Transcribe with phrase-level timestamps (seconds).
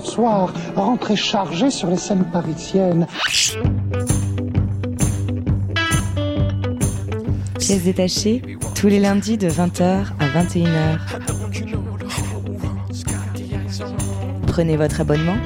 [0.00, 3.06] bonsoir, rentrée chargée sur les scènes parisiennes.
[7.58, 8.42] Pièces détachées,
[8.74, 10.98] tous les lundis de 20h à 21h.
[14.46, 15.36] Prenez votre abonnement.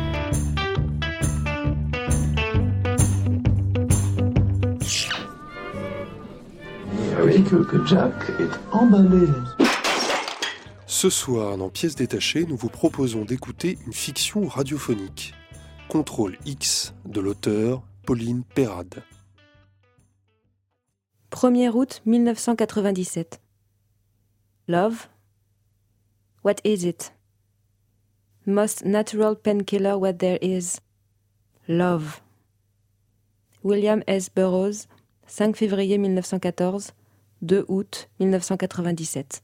[7.25, 9.27] Oui, que, que Jack est emballé.
[11.05, 15.35] Ce soir, dans Pièces détachées, nous vous proposons d'écouter une fiction radiophonique.
[15.87, 19.03] Contrôle X de l'auteur Pauline Perrade.
[21.31, 23.39] 1er août 1997.
[24.67, 25.11] Love?
[26.43, 27.13] What is it?
[28.47, 30.81] Most natural painkiller what there is.
[31.69, 32.23] Love.
[33.63, 34.31] William S.
[34.35, 34.89] Burroughs,
[35.27, 36.93] 5 février 1914,
[37.43, 39.43] 2 août 1997.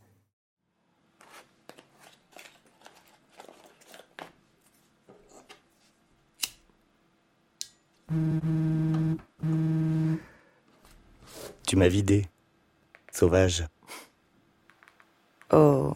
[11.67, 12.27] Tu m'as vidé.
[13.13, 13.67] Sauvage.
[15.53, 15.95] Oh,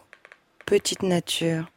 [0.66, 1.70] petite nature.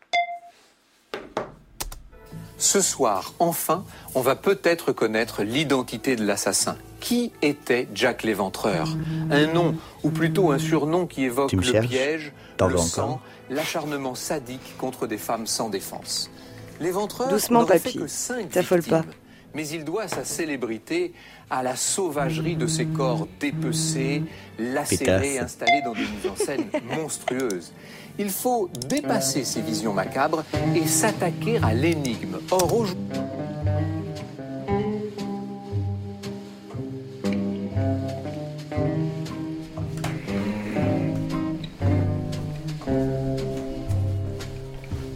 [2.60, 6.76] Ce soir, enfin, on va peut-être connaître l'identité de l'assassin.
[7.00, 8.88] Qui était Jack l'Éventreur?
[9.30, 11.88] Un nom, ou plutôt un surnom qui évoque le cherches?
[11.88, 13.22] piège, T'en le sang,
[13.52, 16.32] l'acharnement sadique contre des femmes sans défense.
[16.80, 17.94] L'éventreur Doucement, n'aurait papy.
[17.94, 19.04] fait que cinq T'affole pas.
[19.54, 21.14] Mais il doit sa célébrité
[21.50, 24.24] à la sauvagerie de ses corps dépecés,
[24.60, 25.44] lacérés, Pétasse.
[25.44, 27.72] installés dans des mises en scène monstrueuses.
[28.20, 30.44] Il faut dépasser ces visions macabres
[30.76, 32.40] et s'attaquer à l'énigme.
[32.52, 33.04] Or, aujourd'hui,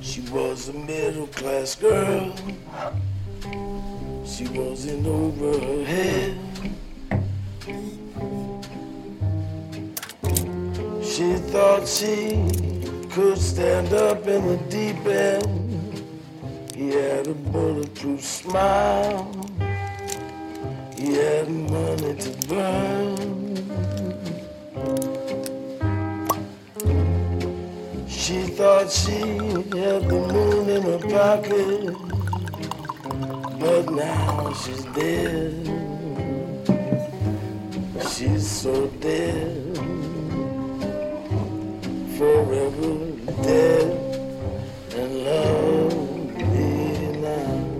[0.01, 2.33] She was a middle class girl.
[4.41, 6.35] She wasn't over her head.
[11.03, 12.49] She thought she
[13.11, 16.03] could stand up in the deep end.
[16.73, 19.31] He had a bulletproof smile.
[20.97, 23.31] He had money to burn.
[28.07, 29.19] She thought she
[29.77, 32.10] had the moon in her pocket,
[33.61, 35.53] but now she's dead.
[38.09, 39.77] She's so dead,
[42.17, 42.93] forever
[43.43, 43.89] dead,
[44.97, 46.57] and lonely
[47.21, 47.71] now.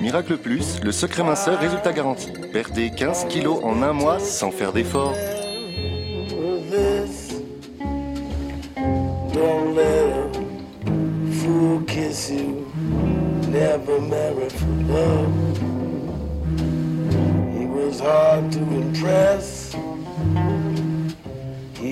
[0.00, 2.30] Miracle Plus, le secret minceur, résultat garanti.
[2.52, 5.14] Perdez 15 kilos en un mois sans faire d'efforts.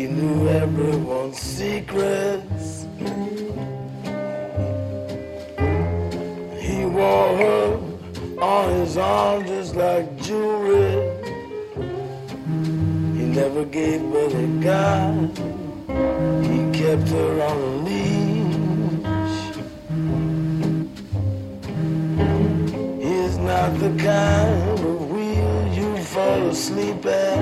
[0.06, 2.87] He knew everyone's secrets.
[6.61, 7.81] He wore her
[8.41, 11.11] on his arm just like jewelry.
[13.19, 15.39] He never gave but he got.
[16.50, 19.39] He kept her on a leash.
[23.03, 27.41] He's not the kind of wheel you fall asleep at.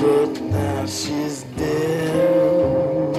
[0.00, 3.14] But now she's dead.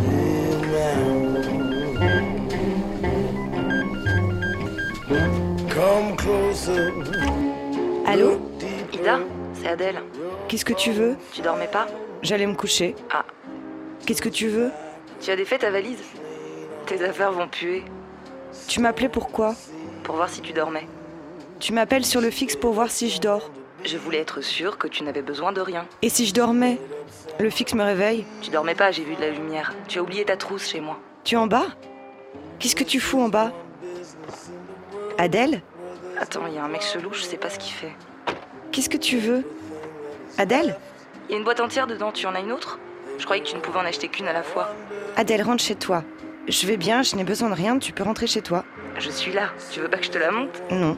[0.73, 0.97] now.
[5.69, 6.91] Come closer.
[8.05, 8.39] Allô
[8.93, 9.19] Ida,
[9.53, 10.01] c'est Adèle.
[10.47, 11.17] Qu'est-ce que tu veux?
[11.33, 11.87] Tu dormais pas?
[12.21, 12.95] J'allais me coucher.
[13.11, 13.25] Ah.
[14.05, 14.71] Qu'est-ce que tu veux?
[15.19, 15.99] Tu as défait ta valise?
[16.87, 17.83] Tes affaires vont puer.
[18.69, 19.55] Tu m'appelais pourquoi
[20.03, 20.87] Pour voir si tu dormais.
[21.59, 23.51] Tu m'appelles sur le fixe pour voir si je dors.
[23.83, 25.85] Je voulais être sûre que tu n'avais besoin de rien.
[26.01, 26.79] Et si je dormais?
[27.39, 28.25] Le fixe me réveille.
[28.41, 29.73] Tu dormais pas, j'ai vu de la lumière.
[29.89, 30.97] Tu as oublié ta trousse chez moi.
[31.25, 31.67] Tu es en bas?
[32.57, 33.51] Qu'est-ce que tu fous en bas?
[35.17, 35.61] Adèle?
[36.17, 37.93] Attends, il y a un mec chelou, je sais pas ce qu'il fait.
[38.71, 39.43] Qu'est-ce que tu veux?
[40.37, 40.77] Adèle?
[41.27, 42.79] Il y a une boîte entière dedans, tu en as une autre?
[43.19, 44.69] Je croyais que tu ne pouvais en acheter qu'une à la fois.
[45.17, 46.03] Adèle, rentre chez toi.
[46.47, 48.63] Je vais bien, je n'ai besoin de rien, tu peux rentrer chez toi.
[48.97, 49.49] Je suis là.
[49.71, 50.97] Tu veux pas que je te la monte Non.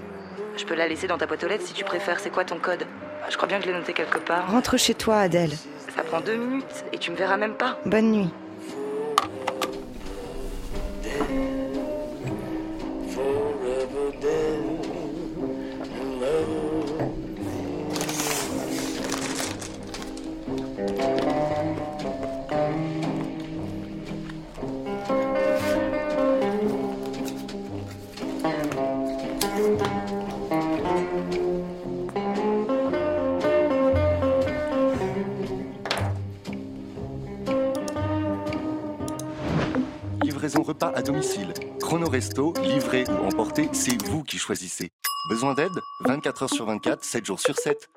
[0.58, 2.20] Je peux la laisser dans ta boîte aux lettres si tu préfères.
[2.20, 2.86] C'est quoi ton code?
[3.30, 4.52] Je crois bien que je l'ai noté quelque part.
[4.52, 5.52] Rentre chez toi, Adèle.
[5.96, 7.80] Ça prend deux minutes et tu me verras même pas.
[7.86, 8.30] Bonne nuit.
[41.12, 41.54] Domicile.
[41.82, 44.92] Chrono Resto, livré ou emporté, c'est vous qui choisissez.
[45.32, 45.72] Besoin d'aide?
[46.06, 47.90] 24 heures sur 24, 7 jours sur 7.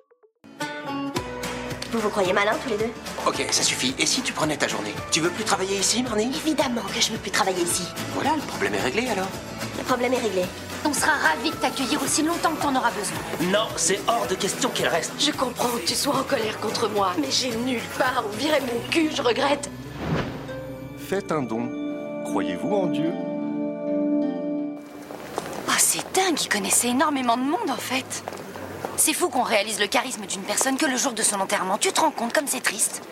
[1.93, 2.91] Vous vous croyez malins tous les deux?
[3.27, 3.95] Ok, ça suffit.
[3.99, 4.95] Et si tu prenais ta journée?
[5.11, 6.35] Tu veux plus travailler ici, Marnie?
[6.35, 7.85] Évidemment que je veux plus travailler ici.
[8.15, 9.29] Voilà, le problème est réglé alors.
[9.77, 10.45] Le problème est réglé.
[10.87, 13.19] On sera ravis de t'accueillir aussi longtemps que t'en auras besoin.
[13.53, 15.13] Non, c'est hors de question qu'elle reste.
[15.19, 18.61] Je comprends que tu sois en colère contre moi, mais j'ai nulle part où virer
[18.63, 19.71] mon cul, je regrette.
[20.97, 21.82] Faites un don.
[22.25, 23.13] Croyez-vous en Dieu?
[25.69, 28.25] Oh, c'est dingue, il connaissait énormément de monde en fait.
[28.97, 31.79] C'est fou qu'on réalise le charisme d'une personne que le jour de son enterrement.
[31.79, 33.03] Tu te rends compte comme c'est triste?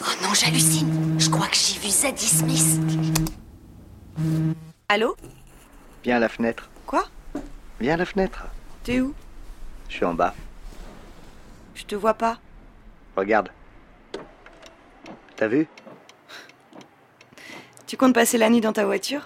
[0.00, 1.16] Oh non, j'hallucine.
[1.18, 2.80] Je crois que j'ai vu Zadie Smith.
[4.88, 5.16] Allô?
[6.04, 6.68] Viens à la fenêtre.
[6.86, 7.04] Quoi?
[7.80, 8.46] Viens à la fenêtre.
[8.84, 9.14] T'es où?
[9.88, 10.34] Je suis en bas.
[11.74, 12.38] Je te vois pas.
[13.16, 13.50] Regarde.
[15.36, 15.68] T'as vu?
[17.86, 19.24] Tu comptes passer la nuit dans ta voiture?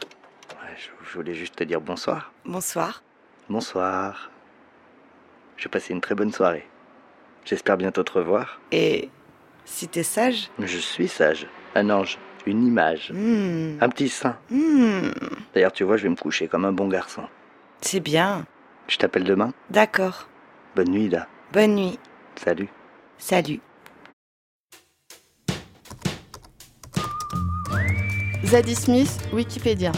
[0.51, 2.33] Ouais, je, je voulais juste te dire bonsoir.
[2.45, 3.03] Bonsoir.
[3.49, 4.31] Bonsoir.
[5.57, 6.67] J'ai passé une très bonne soirée.
[7.45, 8.61] J'espère bientôt te revoir.
[8.71, 9.09] Et
[9.65, 10.51] si t'es sage?
[10.59, 11.47] Je suis sage.
[11.75, 12.19] Un ange.
[12.47, 13.13] Une image.
[13.13, 13.77] Hmm.
[13.81, 14.37] Un petit saint.
[14.51, 15.11] Hmm.
[15.55, 17.25] D'ailleurs, tu vois, je vais me coucher comme un bon garçon.
[17.81, 18.47] C'est bien.
[18.89, 19.53] Je t'appelle demain?
[19.71, 20.29] D'accord.
[20.77, 21.27] Bonne nuit, Da.
[21.53, 21.99] Bonne nuit.
[22.37, 22.69] Salut.
[23.19, 23.61] Salut.
[28.51, 29.93] Zadie Smith, Wikipédia.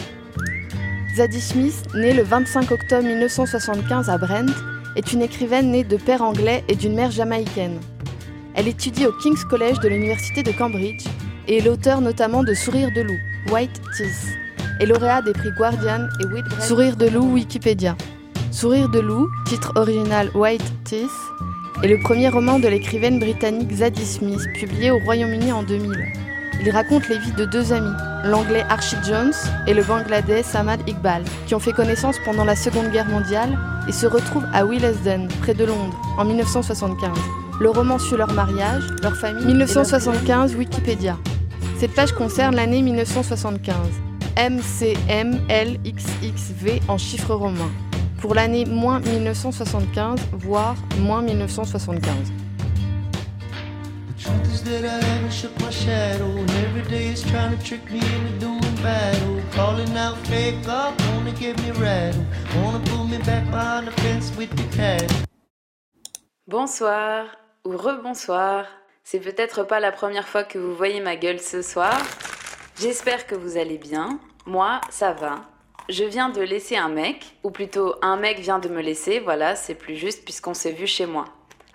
[1.15, 4.53] Zadie Smith, née le 25 octobre 1975 à Brent,
[4.95, 7.79] est une écrivaine née de père anglais et d'une mère jamaïcaine.
[8.53, 11.03] Elle étudie au King's College de l'Université de Cambridge
[11.47, 13.17] et est l'auteur notamment de Sourire de loup,
[13.51, 14.37] White Teeth,
[14.79, 16.61] et lauréat des prix Guardian et.
[16.61, 17.97] Sourire de loup, Wikipédia.
[18.51, 21.09] Sourire de loup, titre original White Teeth,
[21.81, 26.22] est le premier roman de l'écrivaine britannique Zadie Smith, publié au Royaume-Uni en 2000.
[26.65, 27.91] Il raconte les vies de deux amis,
[28.23, 29.33] l'anglais Archie Jones
[29.67, 33.91] et le bangladais Samad Iqbal, qui ont fait connaissance pendant la Seconde Guerre mondiale et
[33.91, 37.09] se retrouvent à Willesden, près de Londres, en 1975.
[37.59, 39.45] Le roman suit leur mariage, leur famille.
[39.45, 41.17] 1975, Wikipédia.
[41.79, 43.75] Cette page concerne l'année 1975.
[44.37, 44.93] MCMLXXV
[46.87, 47.71] en chiffres romains.
[48.21, 52.31] Pour l'année moins 1975, voire moins 1975.
[66.47, 67.25] Bonsoir
[67.65, 68.65] ou rebonsoir.
[69.03, 71.97] C'est peut-être pas la première fois que vous voyez ma gueule ce soir.
[72.79, 74.19] J'espère que vous allez bien.
[74.45, 75.41] Moi, ça va.
[75.89, 79.55] Je viens de laisser un mec, ou plutôt un mec vient de me laisser, voilà,
[79.55, 81.25] c'est plus juste puisqu'on s'est vu chez moi.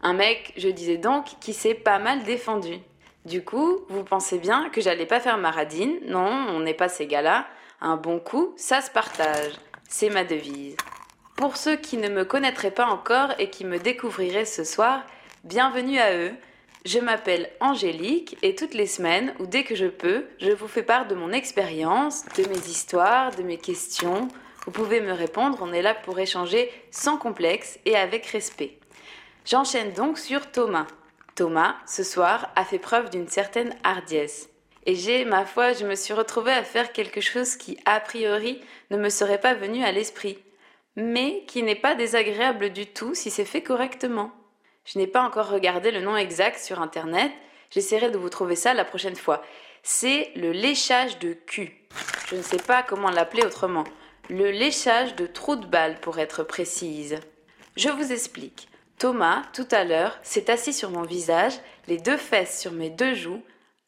[0.03, 2.79] Un mec, je disais donc, qui s'est pas mal défendu.
[3.25, 5.99] Du coup, vous pensez bien que j'allais pas faire ma radine?
[6.07, 7.47] Non, on n'est pas ces gars-là.
[7.81, 9.53] Un bon coup, ça se partage.
[9.89, 10.77] C'est ma devise.
[11.37, 15.03] Pour ceux qui ne me connaîtraient pas encore et qui me découvriraient ce soir,
[15.45, 16.33] bienvenue à eux.
[16.85, 20.85] Je m'appelle Angélique et toutes les semaines, ou dès que je peux, je vous fais
[20.85, 24.29] part de mon expérience, de mes histoires, de mes questions.
[24.65, 28.78] Vous pouvez me répondre, on est là pour échanger sans complexe et avec respect.
[29.45, 30.87] J'enchaîne donc sur Thomas.
[31.35, 34.49] Thomas, ce soir, a fait preuve d'une certaine hardiesse.
[34.87, 38.61] Et j'ai, ma foi, je me suis retrouvée à faire quelque chose qui, a priori,
[38.91, 40.39] ne me serait pas venu à l'esprit,
[40.97, 44.33] mais qui n'est pas désagréable du tout si c'est fait correctement.
[44.85, 47.31] Je n'ai pas encore regardé le nom exact sur Internet,
[47.71, 49.43] j'essaierai de vous trouver ça la prochaine fois.
[49.83, 51.87] C'est le léchage de cul.
[52.29, 53.85] Je ne sais pas comment l'appeler autrement.
[54.31, 57.17] Le léchage de trou de balle, pour être précise.
[57.77, 58.69] Je vous explique.
[58.99, 61.53] Thomas, tout à l'heure, s'est assis sur mon visage,
[61.87, 63.43] les deux fesses sur mes deux joues,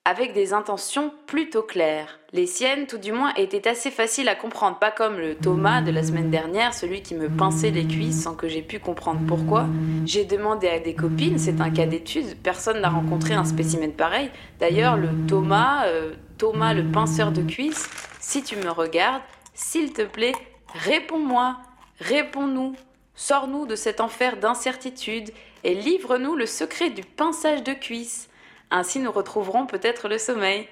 [0.05, 2.21] avec des intentions plutôt claires.
[2.33, 5.90] Les siennes, tout du moins, étaient assez faciles à comprendre, pas comme le Thomas de
[5.90, 9.67] la semaine dernière, celui qui me pinçait les cuisses sans que j'ai pu comprendre pourquoi.
[10.07, 14.31] J'ai demandé à des copines, c'est un cas d'étude, personne n'a rencontré un spécimen pareil.
[14.61, 17.90] D'ailleurs, le Thomas, euh, Thomas le pinceur de cuisses,
[18.21, 19.23] si tu me regardes,
[19.55, 20.35] s'il te plaît,
[20.73, 21.57] réponds-moi,
[21.99, 22.75] réponds-nous,
[23.14, 25.31] sors-nous de cet enfer d'incertitude
[25.64, 28.29] et livre-nous le secret du pinçage de cuisses.
[28.71, 30.69] Ainsi nous retrouverons peut-être le sommeil.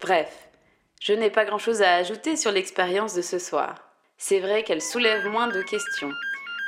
[0.00, 0.48] Bref,
[1.00, 3.74] je n'ai pas grand-chose à ajouter sur l'expérience de ce soir.
[4.18, 6.12] C'est vrai qu'elle soulève moins de questions.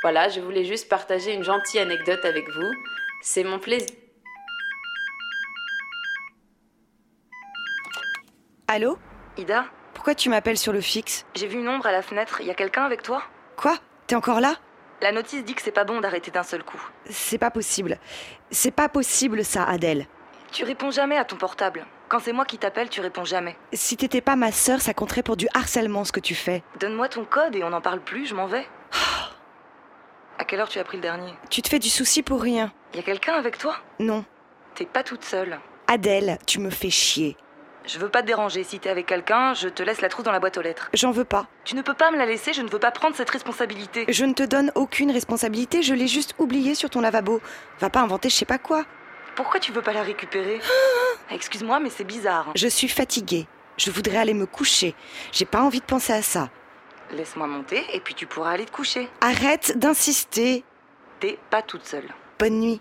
[0.02, 2.70] Voilà, je voulais juste partager une gentille anecdote avec vous.
[3.22, 3.88] C'est mon plaisir.
[8.68, 8.98] Allô?
[9.38, 9.64] Ida?
[9.94, 11.24] Pourquoi tu m'appelles sur le fixe?
[11.34, 12.42] J'ai vu une ombre à la fenêtre.
[12.42, 13.22] Y a quelqu'un avec toi?
[13.56, 13.76] Quoi?
[14.06, 14.56] T'es encore là?
[15.00, 16.80] La notice dit que c'est pas bon d'arrêter d'un seul coup.
[17.08, 17.98] C'est pas possible.
[18.50, 20.06] C'est pas possible ça, Adèle.
[20.50, 21.86] Tu réponds jamais à ton portable.
[22.08, 23.56] Quand c'est moi qui t'appelle, tu réponds jamais.
[23.72, 26.62] Si t'étais pas ma sœur, ça compterait pour du harcèlement ce que tu fais.
[26.80, 28.66] Donne-moi ton code et on n'en parle plus, je m'en vais.
[30.40, 31.34] À quelle heure tu as pris le dernier?
[31.50, 32.72] Tu te fais du souci pour rien.
[32.94, 33.76] Y a quelqu'un avec toi?
[33.98, 34.24] Non.
[34.76, 35.58] T'es pas toute seule.
[35.88, 37.36] Adèle, tu me fais chier.
[37.88, 38.64] Je veux pas te déranger.
[38.64, 40.90] Si t'es avec quelqu'un, je te laisse la trousse dans la boîte aux lettres.
[40.92, 41.46] J'en veux pas.
[41.64, 44.04] Tu ne peux pas me la laisser, je ne veux pas prendre cette responsabilité.
[44.08, 47.40] Je ne te donne aucune responsabilité, je l'ai juste oubliée sur ton lavabo.
[47.80, 48.84] Va pas inventer je sais pas quoi.
[49.36, 50.60] Pourquoi tu veux pas la récupérer?
[51.30, 52.52] Excuse-moi, mais c'est bizarre.
[52.54, 53.46] Je suis fatiguée.
[53.78, 54.94] Je voudrais aller me coucher.
[55.32, 56.50] J'ai pas envie de penser à ça.
[57.12, 59.08] Laisse-moi monter et puis tu pourras aller te coucher.
[59.22, 60.62] Arrête d'insister.
[61.20, 62.08] T'es pas toute seule.
[62.38, 62.80] Bonne nuit.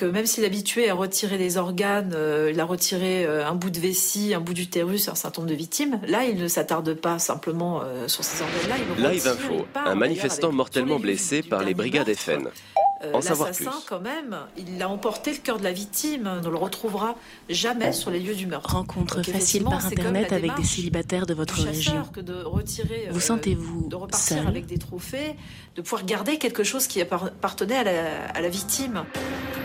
[0.00, 3.54] Que même s'il est habitué à retirer des organes, euh, il a retiré euh, un
[3.54, 6.94] bout de vessie, un bout d'utérus, un certain nombre de victimes, là, il ne s'attarde
[6.94, 9.12] pas simplement euh, sur ces organes-là.
[9.12, 12.14] Live Info, un manifestant mortellement blessé par les brigades.
[12.14, 12.48] FN.
[13.02, 13.12] Euh.
[13.12, 16.28] L'assassin, quand même, il a emporté le cœur de la victime.
[16.30, 17.16] On ne le retrouvera
[17.48, 18.74] jamais sur les lieux du meurtre.
[18.74, 22.02] Rencontre Donc, facile par Internet avec des célibataires de votre région.
[22.12, 24.46] que de retirer, Vous euh, sentez-vous de repartir seul?
[24.46, 25.34] avec des trophées,
[25.76, 29.04] de pouvoir garder quelque chose qui appartenait à la, à la victime.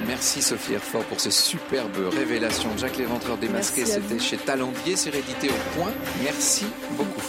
[0.08, 2.70] Merci Sophie Erfort pour ces superbes révélations.
[2.78, 5.92] Jack l'éventreur démasqué, Merci c'était chez Talendier, c'est réédité au point.
[6.24, 6.66] Merci
[6.98, 7.22] beaucoup.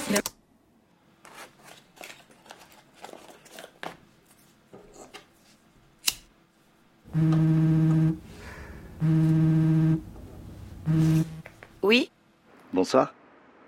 [11.83, 12.11] Oui
[12.73, 13.15] Bonsoir.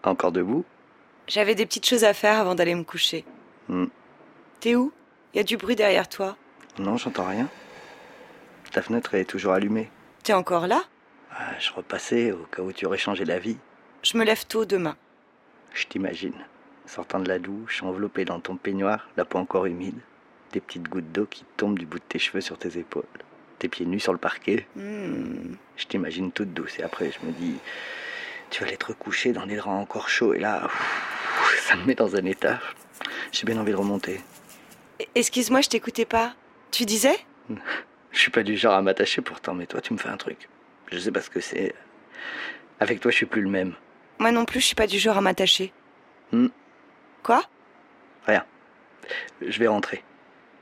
[0.03, 0.65] Encore debout
[1.27, 3.25] J'avais des petites choses à faire avant d'aller me coucher.
[3.69, 3.87] Hmm.
[4.61, 4.93] T'es où?
[5.35, 6.37] Y a du bruit derrière toi.
[6.79, 7.49] Non, j'entends rien.
[8.73, 9.91] Ta fenêtre est toujours allumée.
[10.23, 10.83] T'es encore là?
[11.33, 13.59] Ah, je repassais au cas où tu aurais changé la vie.
[14.03, 14.97] Je me lève tôt demain.
[15.75, 16.35] Je t'imagine.
[16.87, 19.99] Sortant de la douche, enveloppé dans ton peignoir, la peau encore humide,
[20.53, 23.05] des petites gouttes d'eau qui tombent du bout de tes cheveux sur tes épaules,
[23.59, 24.67] tes pieds nus sur le parquet.
[24.77, 25.55] Hmm.
[25.77, 27.57] Je t'imagine toute douce et après je me dis,
[28.51, 30.69] tu vas aller te recoucher dans des draps encore chauds et là,
[31.63, 32.61] ça me met dans un état.
[33.33, 34.21] J'ai bien envie de remonter.
[35.15, 36.35] Excuse-moi, je t'écoutais pas.
[36.71, 37.17] Tu disais?
[38.11, 40.49] Je suis pas du genre à m'attacher pourtant, mais toi tu me fais un truc.
[40.91, 41.75] Je sais pas ce que c'est.
[42.81, 43.75] Avec toi je suis plus le même.
[44.19, 45.73] Moi non plus, je suis pas du genre à m'attacher.
[46.33, 46.49] Hmm.
[47.23, 47.43] Quoi?
[48.27, 48.45] Rien.
[49.41, 50.03] Je vais rentrer.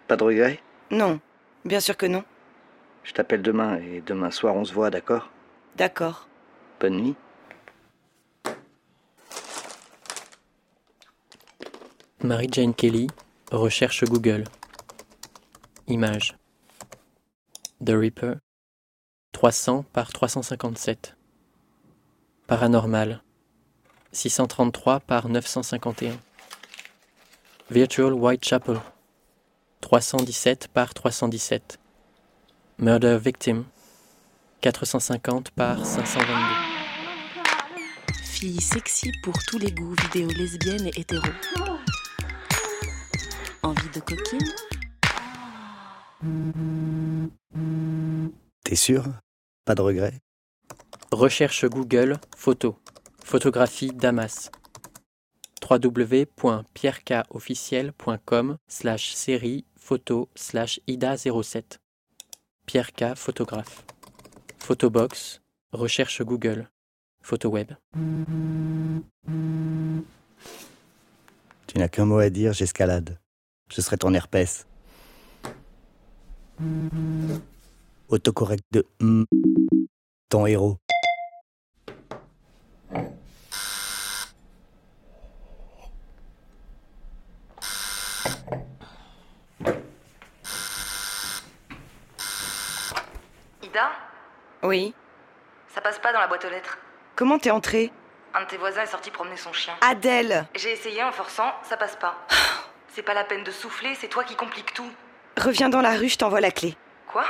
[0.09, 0.61] Pas de regret
[0.91, 1.21] Non.
[1.65, 2.23] Bien sûr que non.
[3.07, 5.31] Je t'appelle demain et demain soir on se voit, d'accord?
[5.77, 6.27] D'accord.
[6.81, 7.15] Bonne nuit.
[12.25, 13.07] Mary-Jane Kelly,
[13.53, 14.43] recherche Google.
[15.87, 16.37] Image.
[17.85, 18.39] The Reaper,
[19.33, 21.17] 300 par 357.
[22.49, 23.23] Paranormal,
[24.11, 26.19] 633 par 951.
[27.71, 28.81] Virtual Whitechapel,
[29.81, 31.79] 317 par 317.
[32.79, 33.65] Murder Victim,
[34.61, 36.31] 450 par 522.
[38.23, 41.27] Fille sexy pour tous les goûts, vidéo lesbienne et hétéro.
[43.63, 44.53] Envie de coquine?
[48.63, 49.05] T'es sûr?
[49.65, 50.21] Pas de regret?
[51.13, 52.79] Recherche Google, photo.
[53.25, 54.51] Photographie Damas.
[55.67, 61.79] www.pierrecaofficiel.com slash série photo slash ida07.
[62.67, 63.85] Pierre K, photographe.
[64.59, 65.41] Photobox,
[65.73, 66.69] recherche Google.
[67.23, 67.73] Photo web.
[71.67, 73.19] Tu n'as qu'un mot à dire, j'escalade.
[73.73, 74.67] Je serai ton herpès.
[78.09, 78.87] Autocorrect de
[80.29, 80.79] ton héros.
[93.63, 93.91] Ida
[94.67, 94.95] Oui.
[95.75, 96.79] Ça passe pas dans la boîte aux lettres.
[97.15, 97.93] Comment t'es entrée?
[98.35, 99.75] Un de tes voisins est sorti promener son chien.
[99.81, 102.17] Adèle J'ai essayé en forçant, ça passe pas.
[102.95, 104.91] C'est pas la peine de souffler, c'est toi qui compliques tout.
[105.37, 106.79] Reviens dans la rue, je t'envoie la clé.
[107.09, 107.27] Quoi?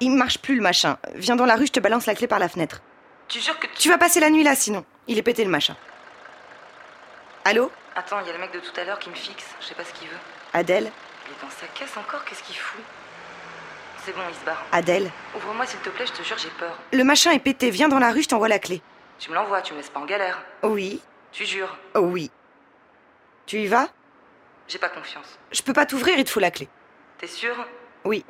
[0.00, 0.98] Il marche plus le machin.
[1.14, 2.82] Viens dans la rue, je te balance la clé par la fenêtre.
[3.26, 4.84] Tu jures que Tu vas passer la nuit là sinon.
[5.08, 5.74] Il est pété le machin.
[7.46, 7.72] Allô?
[7.94, 9.74] Attends, il y a le mec de tout à l'heure qui me fixe, je sais
[9.74, 10.18] pas ce qu'il veut.
[10.52, 10.92] Adèle?
[11.26, 12.82] Il est dans sa caisse encore, qu'est-ce qu'il fout?
[14.06, 14.64] C'est bon, il se barre.
[14.70, 16.78] Adèle Ouvre-moi s'il te plaît, je te jure, j'ai peur.
[16.92, 18.80] Le machin est pété, viens dans la rue, je t'envoie la clé.
[19.18, 20.44] Tu me l'envoies, tu me laisses pas en galère.
[20.62, 21.02] Oui.
[21.32, 22.30] Tu jures Oui.
[23.46, 23.88] Tu y vas?
[24.68, 25.40] J'ai pas confiance.
[25.50, 26.68] Je peux pas t'ouvrir, il te faut la clé.
[27.18, 27.56] T'es sûr?
[28.04, 28.24] Oui.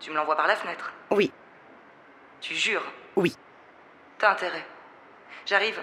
[0.00, 0.94] Tu me l'envoies par la fenêtre?
[1.10, 1.30] Oui.
[2.40, 2.90] Tu jures?
[3.16, 3.36] Oui.
[4.16, 4.64] T'as intérêt.
[5.44, 5.78] J'arrive.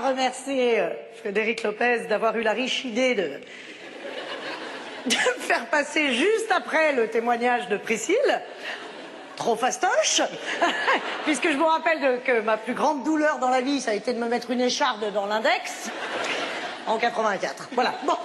[0.00, 0.88] À remercier euh,
[1.20, 3.22] Frédéric Lopez d'avoir eu la riche idée de,
[5.06, 8.42] de me faire passer juste après le témoignage de Priscille.
[9.36, 10.20] Trop fastoche,
[11.24, 14.12] puisque je me rappelle que ma plus grande douleur dans la vie, ça a été
[14.12, 15.88] de me mettre une écharde dans l'index
[16.86, 17.70] en 84.
[17.72, 18.16] Voilà, bon.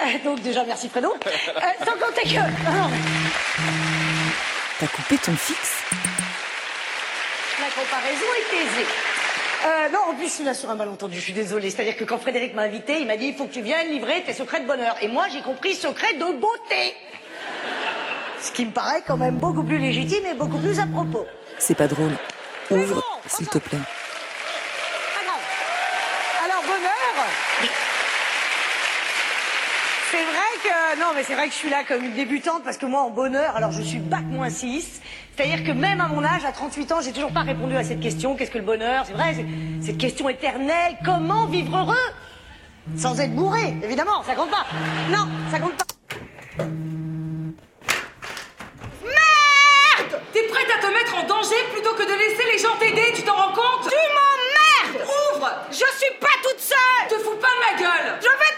[0.00, 1.12] Euh, Donc déjà, merci Fredo.
[1.26, 2.40] Euh, sans compter que...
[4.78, 5.82] T'as coupé ton fixe?
[7.60, 9.13] la comparaison est aisée.
[9.64, 11.70] Euh, non, en plus, je suis là sur un malentendu, je suis désolée.
[11.70, 14.22] C'est-à-dire que quand Frédéric m'a invité, il m'a dit il faut que tu viennes livrer
[14.22, 14.96] tes secrets de bonheur.
[15.00, 16.94] Et moi, j'ai compris secret de beauté.
[18.40, 21.26] Ce qui me paraît quand même beaucoup plus légitime et beaucoup plus à propos.
[21.58, 22.12] C'est pas drôle.
[22.70, 23.78] Ouvre, s'il te plaît.
[23.78, 25.40] Pas grave.
[26.44, 27.26] Alors, bonheur.
[30.10, 32.76] C'est vrai que non, mais c'est vrai que je suis là comme une débutante parce
[32.78, 35.00] que moi en bonheur, alors je suis bac moins 6.
[35.36, 38.00] C'est-à-dire que même à mon âge, à 38 ans, j'ai toujours pas répondu à cette
[38.00, 38.36] question.
[38.36, 39.04] Qu'est-ce que le bonheur?
[39.06, 40.96] C'est vrai, c'est- cette question éternelle.
[41.04, 42.06] Comment vivre heureux?
[42.96, 44.64] Sans être bourré, évidemment, ça compte pas.
[45.10, 46.64] Non, ça compte pas.
[49.02, 53.12] Merde T'es prête à te mettre en danger plutôt que de laisser les gens t'aider,
[53.14, 53.88] tu t'en rends compte?
[53.90, 58.28] Tu m'emmerdes Ouvre Je suis pas toute seule Te fous pas de ma gueule Je
[58.28, 58.53] vais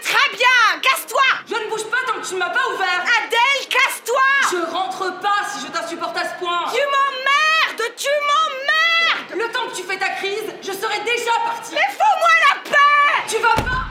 [1.77, 3.01] bouge pas tant que tu ne m'as pas ouvert.
[3.01, 4.21] Adèle, casse-toi.
[4.51, 6.65] Je rentre pas si je t'insupporte à ce point.
[6.73, 9.45] Tu m'emmerdes Tu m'emmerdes.
[9.45, 13.27] Le temps que tu fais ta crise, je serai déjà partie Mais fous-moi la paix.
[13.27, 13.83] Tu vas pas.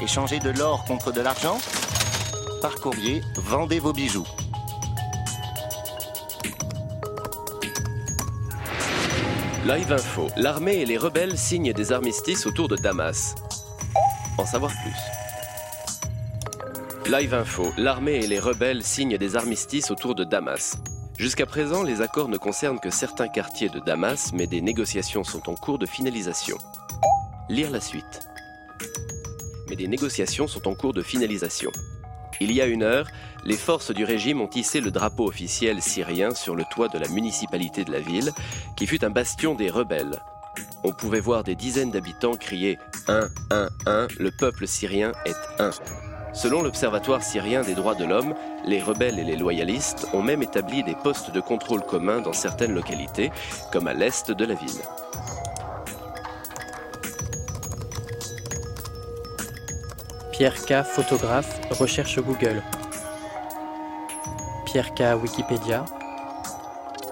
[0.00, 1.58] Échangez de l'or contre de l'argent?
[2.60, 4.26] Par courrier, vendez vos bijoux.
[9.64, 10.26] Live Info.
[10.36, 13.36] L'armée et les rebelles signent des armistices autour de Damas.
[14.38, 14.96] En savoir plus.
[17.12, 17.72] Live Info.
[17.76, 20.78] L'armée et les rebelles signent des armistices autour de Damas.
[21.16, 25.48] Jusqu'à présent, les accords ne concernent que certains quartiers de Damas, mais des négociations sont
[25.48, 26.58] en cours de finalisation.
[27.48, 28.28] Lire la suite.
[29.68, 31.70] Mais des négociations sont en cours de finalisation.
[32.40, 33.08] Il y a une heure,
[33.44, 37.08] les forces du régime ont hissé le drapeau officiel syrien sur le toit de la
[37.08, 38.32] municipalité de la ville,
[38.76, 40.20] qui fut un bastion des rebelles.
[40.84, 45.70] On pouvait voir des dizaines d'habitants crier 1, 1, 1, le peuple syrien est un.
[46.32, 50.84] Selon l'Observatoire syrien des droits de l'homme, les rebelles et les loyalistes ont même établi
[50.84, 53.32] des postes de contrôle communs dans certaines localités,
[53.72, 54.82] comme à l'est de la ville.
[60.38, 62.62] Pierre K, photographe, recherche Google.
[64.66, 65.84] Pierre K, Wikipédia.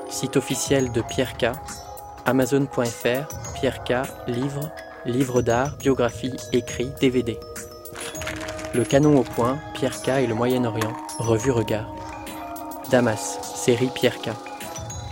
[0.08, 1.46] Site officiel de Pierre K.
[2.24, 3.94] Amazon.fr, Pierre K,
[4.28, 4.70] livre,
[5.06, 7.36] livre d'art, biographie, écrit, DVD.
[8.74, 11.92] Le canon au point, Pierre K et le Moyen-Orient, revue Regard.
[12.92, 14.28] Damas, série Pierre K.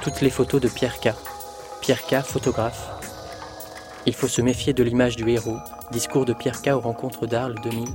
[0.02, 1.08] Toutes les photos de Pierre K.
[1.80, 2.93] Pierre K, photographe.
[4.06, 5.56] Il faut se méfier de l'image du héros.
[5.90, 7.88] Discours de Pierre K aux rencontres d'Arles 2000.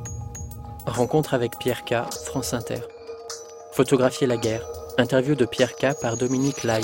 [0.88, 2.82] Rencontre avec Pierre K, France Inter.
[3.74, 4.66] Photographier la guerre.
[4.98, 6.82] Interview de Pierre K par Dominique Lai.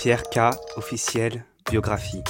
[0.00, 2.24] Pierre K, officiel, biographie.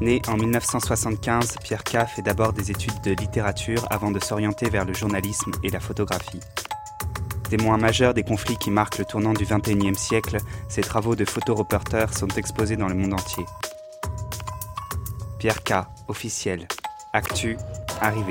[0.00, 4.84] Né en 1975, Pierre K fait d'abord des études de littérature avant de s'orienter vers
[4.84, 6.40] le journalisme et la photographie.
[7.50, 10.36] Témoin majeur des conflits qui marquent le tournant du XXIe siècle,
[10.68, 13.44] ses travaux de photoreporter sont exposés dans le monde entier.
[15.40, 15.72] Pierre K,
[16.06, 16.68] officiel.
[17.12, 17.56] Actu,
[18.00, 18.30] arrivé.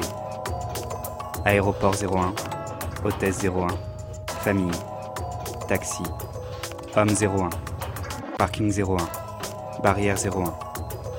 [1.43, 2.33] Aéroport 01,
[3.03, 3.67] hôtesse 01,
[4.41, 4.71] famille,
[5.67, 6.03] taxi,
[6.95, 7.49] homme 01,
[8.37, 10.53] parking 01, barrière 01,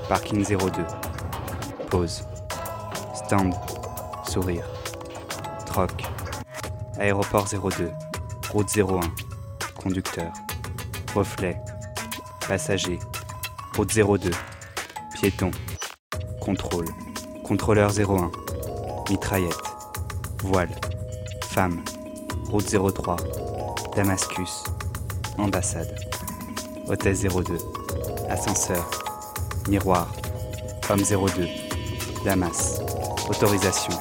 [0.09, 0.57] parking 02,
[1.91, 2.25] pause,
[3.15, 3.53] stand,
[4.27, 4.65] sourire,
[5.67, 6.10] troc,
[6.99, 7.91] aéroport 02,
[8.51, 9.01] route 01,
[9.81, 10.33] conducteur,
[11.15, 11.57] reflet,
[12.47, 12.99] passager,
[13.77, 14.31] route 02,
[15.15, 15.51] piéton,
[16.41, 16.87] contrôle,
[17.45, 18.31] contrôleur 01,
[19.09, 19.55] mitraillette,
[20.43, 20.71] voile,
[21.43, 21.83] femme,
[22.51, 23.17] route 03,
[23.97, 24.65] Damascus,
[25.39, 25.95] ambassade,
[26.89, 27.57] hôtesse 02,
[28.29, 28.91] ascenseur,
[29.69, 30.09] miroir,
[30.89, 31.49] homme 02,
[32.25, 32.81] Damas,
[33.29, 33.93] autorisation,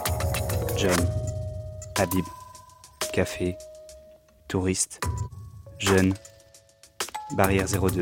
[0.78, 0.96] John,
[1.98, 2.26] Habib,
[3.20, 3.58] café,
[4.48, 5.02] touriste,
[5.78, 6.14] jeune,
[7.36, 8.00] barrière 02,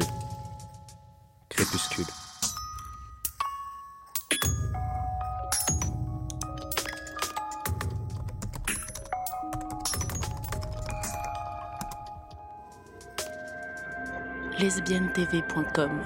[1.50, 2.06] crépuscule.
[14.60, 16.00] lesbiennetv.com.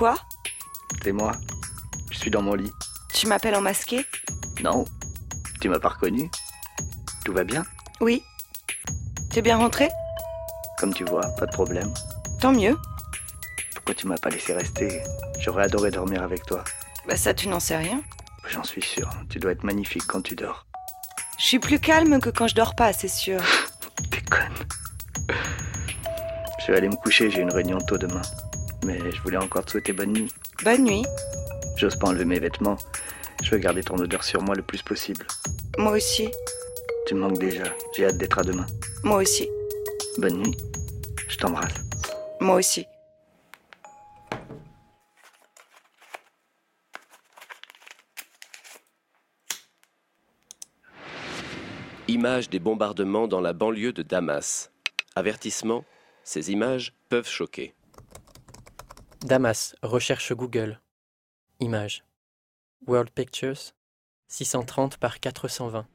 [0.00, 0.16] Quoi
[1.04, 1.32] C'est moi.
[2.10, 2.72] Je suis dans mon lit.
[3.12, 4.06] Tu m'appelles en masqué
[4.64, 4.86] Non.
[5.60, 6.30] Tu m'as pas reconnu
[7.22, 7.66] Tout va bien
[8.00, 8.22] Oui.
[9.30, 9.90] T'es bien rentré
[10.78, 11.92] Comme tu vois, pas de problème.
[12.40, 12.78] Tant mieux.
[13.74, 15.02] Pourquoi tu m'as pas laissé rester
[15.38, 16.64] J'aurais adoré dormir avec toi.
[17.06, 18.02] Bah ça, tu n'en sais rien.
[18.48, 19.10] J'en suis sûr.
[19.28, 20.64] Tu dois être magnifique quand tu dors.
[21.38, 23.42] Je suis plus calme que quand je dors pas, c'est sûr.
[26.58, 28.22] Je vais aller me coucher, j'ai une réunion tôt demain.
[28.84, 30.32] Mais je voulais encore te souhaiter bonne nuit.
[30.64, 31.04] Bonne nuit.
[31.76, 32.76] J'ose pas enlever mes vêtements.
[33.42, 35.26] Je veux garder ton odeur sur moi le plus possible.
[35.78, 36.28] Moi aussi.
[37.06, 37.64] Tu me manques déjà.
[37.94, 38.66] J'ai hâte d'être à demain.
[39.02, 39.48] Moi aussi.
[40.18, 40.56] Bonne nuit.
[41.28, 41.74] Je t'embrasse.
[42.40, 42.86] Moi aussi.
[52.08, 54.72] Images des bombardements dans la banlieue de Damas.
[55.14, 55.84] Avertissement,
[56.24, 57.74] ces images peuvent choquer.
[59.22, 60.80] Damas, recherche Google.
[61.60, 62.02] Images.
[62.86, 63.74] World Pictures,
[64.28, 65.86] 630 par 420.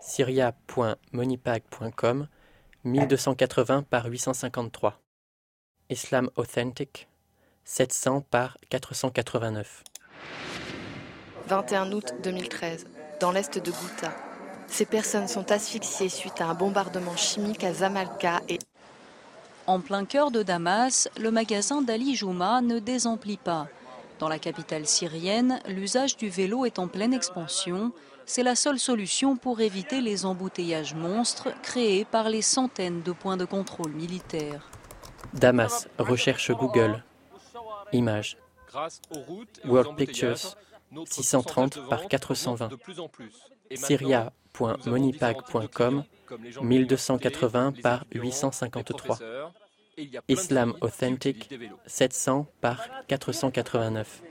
[0.00, 2.28] Syria.moneypag.com,
[2.84, 5.00] 1280 par 853.
[5.88, 7.08] Islam Authentic,
[7.64, 9.82] 700 par 489.
[11.46, 12.88] 21 août 2013,
[13.20, 14.14] dans l'est de Ghouta.
[14.66, 18.58] Ces personnes sont asphyxiées suite à un bombardement chimique à Zamalka et
[19.70, 23.68] En plein cœur de Damas, le magasin d'Ali Jouma ne désemplit pas.
[24.18, 27.92] Dans la capitale syrienne, l'usage du vélo est en pleine expansion.
[28.26, 33.36] C'est la seule solution pour éviter les embouteillages monstres créés par les centaines de points
[33.36, 34.68] de contrôle militaires.
[35.34, 37.04] Damas, recherche Google.
[37.92, 38.38] Images.
[39.64, 40.56] World Pictures,
[41.06, 42.70] 630 par 420.
[43.76, 46.02] Syria.moneypag.com,
[46.62, 49.18] 1280 par 853.
[50.28, 51.50] Islam Authentic,
[51.86, 54.22] 700 par 489.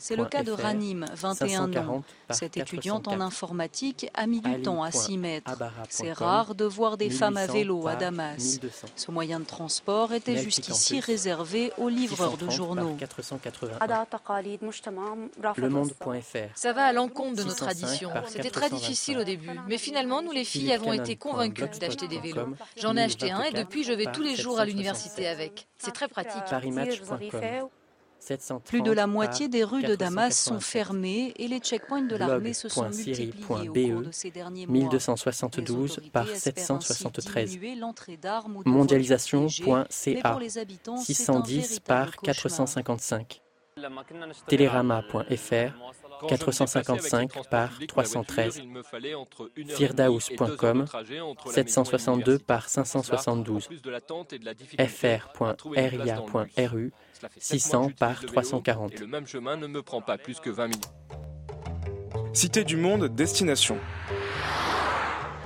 [0.00, 1.36] C'est le cas de Ranim, 21 ans.
[1.36, 3.22] 540 par Cette étudiante en 404.
[3.22, 5.52] informatique a mis du temps à s'y mettre.
[5.88, 8.38] C'est rare de voir des femmes à 1800 vélo à Damas.
[8.38, 8.88] 1200.
[8.96, 12.88] Ce moyen de transport était jusqu'ici réservé aux livreurs de 630 journaux.
[12.90, 13.78] par 481.
[15.56, 16.38] Le Monde.fr.
[16.54, 18.10] Ça va à l'encontre de nos 605 traditions.
[18.26, 18.76] C'était très 425.
[18.78, 22.48] difficile au début, mais finalement, nous les filles avons été convaincues d'acheter des vélos.
[22.76, 24.66] J'en ai acheté un et 1024 depuis, je vais tous les jours à 767.
[24.66, 25.68] l'université avec.
[25.78, 26.42] C'est très pratique.
[28.20, 28.20] Parimatch.com.
[28.20, 30.70] 730 Plus de la moitié des rues de Damas sont 487.
[30.70, 34.78] fermées et les checkpoints de l'armée se sont multipliés au cours de ces derniers mois.
[34.78, 37.50] 1272 par Les autorités espèrent ainsi 773.
[37.50, 41.54] diminuer l'entrée d'armes ou de Mondialisation.ca, voitures piégées, mais pour les habitants, c'est un 610
[41.54, 42.22] véritable par cauchemar.
[42.24, 43.40] 455.
[44.46, 48.60] Télérama.fr, 455 par 313.
[49.68, 50.84] Firdaus.com,
[51.46, 53.68] 762 par 572.
[54.86, 56.92] fr.ria.ru,
[57.38, 58.92] 600 par 340.
[58.92, 60.90] Et le même chemin ne me prend pas plus que 20 minutes.
[62.32, 63.76] Cité du monde, destination.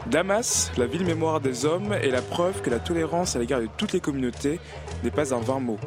[0.06, 3.68] Damas, la ville mémoire des hommes, est la preuve que la tolérance à l'égard de
[3.78, 4.60] toutes les communautés
[5.02, 5.78] n'est pas un vain mot.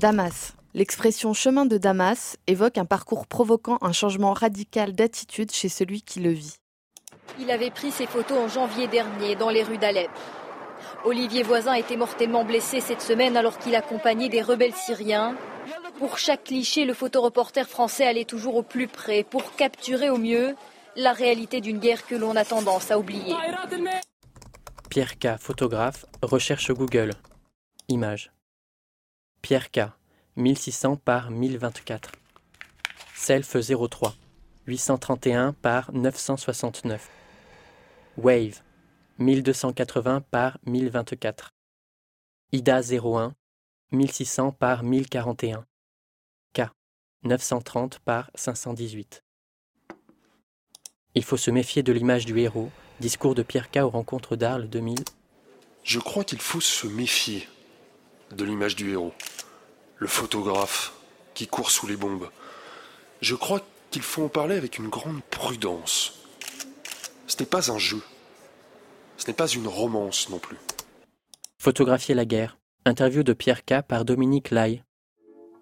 [0.00, 0.52] Damas.
[0.74, 6.20] L'expression chemin de Damas évoque un parcours provoquant un changement radical d'attitude chez celui qui
[6.20, 6.56] le vit.
[7.38, 10.10] Il avait pris ses photos en janvier dernier dans les rues d'Alep.
[11.04, 15.36] Olivier Voisin était mortellement blessé cette semaine alors qu'il accompagnait des rebelles syriens.
[15.98, 20.54] Pour chaque cliché, le photoreporter français allait toujours au plus près pour capturer au mieux
[20.96, 23.34] la réalité d'une guerre que l'on a tendance à oublier.
[24.88, 27.10] Pierre K, photographe, recherche Google.
[27.88, 28.32] Images.
[29.42, 29.80] Pierre K,
[30.36, 32.10] 1600 par 1024.
[33.14, 34.14] Self 03,
[34.66, 37.10] 831 par 969.
[38.16, 38.62] Wave,
[39.18, 41.50] 1280 par 1024.
[42.52, 43.34] Ida 01,
[43.90, 45.66] 1600 par 1041.
[46.54, 46.62] K,
[47.24, 49.22] 930 par 518.
[51.14, 52.70] Il faut se méfier de l'image du héros.
[53.00, 54.98] Discours de Pierre K aux rencontres d'Arles 2000.
[55.84, 57.46] Je crois qu'il faut se méfier
[58.30, 59.12] de l'image du héros,
[60.02, 60.94] le photographe
[61.32, 62.28] qui court sous les bombes.
[63.20, 63.60] Je crois
[63.92, 66.18] qu'il faut en parler avec une grande prudence.
[67.28, 68.02] Ce n'est pas un jeu.
[69.16, 70.56] Ce n'est pas une romance non plus.
[71.58, 72.58] Photographier la guerre.
[72.84, 74.82] Interview de Pierre K par Dominique Lai.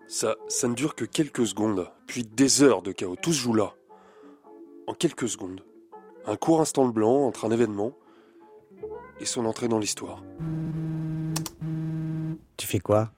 [0.09, 3.17] Ça, ça ne dure que quelques secondes, puis des heures de chaos.
[3.21, 3.75] Tout se joue là.
[4.87, 5.63] En quelques secondes.
[6.25, 7.93] Un court instant de blanc entre un événement
[9.21, 10.23] et son entrée dans l'histoire.
[12.57, 13.13] Tu fais quoi?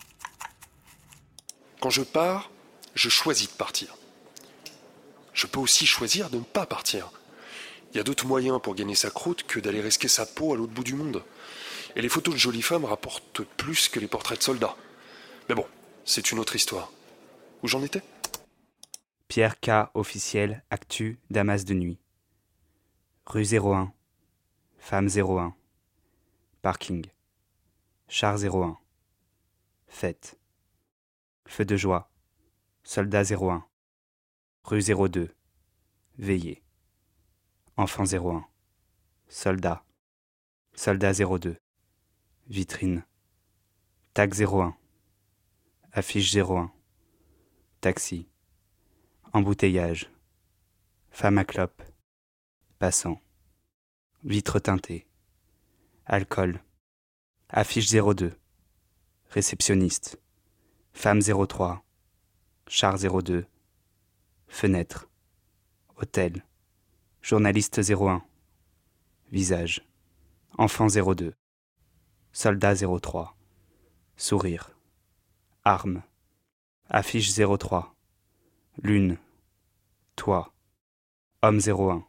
[1.82, 2.48] Quand je pars,
[2.94, 3.96] je choisis de partir.
[5.32, 7.10] Je peux aussi choisir de ne pas partir.
[7.90, 10.56] Il y a d'autres moyens pour gagner sa croûte que d'aller risquer sa peau à
[10.56, 11.24] l'autre bout du monde.
[11.96, 14.76] Et les photos de jolies femmes rapportent plus que les portraits de soldats.
[15.48, 15.66] Mais bon,
[16.04, 16.92] c'est une autre histoire.
[17.64, 18.02] Où j'en étais?
[19.26, 19.90] Pierre K.
[19.94, 21.98] officiel, actu, Damas de nuit.
[23.26, 23.92] Rue 01.
[24.78, 25.52] Femme 01.
[26.62, 27.06] Parking.
[28.06, 28.78] Char 01.
[29.88, 30.36] Fête.
[31.46, 32.10] Feu de joie.
[32.84, 33.64] Soldat 01.
[34.64, 35.34] Rue 02.
[36.18, 36.62] Veillée.
[37.76, 38.44] Enfant 01.
[39.28, 39.84] Soldat.
[40.74, 41.56] Soldat 02.
[42.48, 43.04] Vitrine.
[44.14, 44.76] Tag 01.
[45.92, 46.72] Affiche 01.
[47.80, 48.28] Taxi.
[49.32, 50.10] Embouteillage.
[51.10, 51.82] Femme à clope.
[52.78, 53.20] Passant.
[54.24, 55.06] Vitre teintée.
[56.06, 56.62] Alcool.
[57.48, 58.38] Affiche 02.
[59.30, 60.21] Réceptionniste.
[60.92, 61.82] Femme 03.
[62.68, 63.44] Char 02.
[64.46, 65.08] Fenêtre.
[65.96, 66.44] Hôtel.
[67.22, 68.22] Journaliste 01.
[69.30, 69.82] Visage.
[70.58, 71.34] Enfant 02.
[72.32, 73.36] Soldat 03.
[74.16, 74.70] Sourire.
[75.64, 76.02] Arme.
[76.88, 77.94] Affiche 03.
[78.82, 79.18] Lune.
[80.16, 80.52] Toit.
[81.42, 82.04] Homme 01.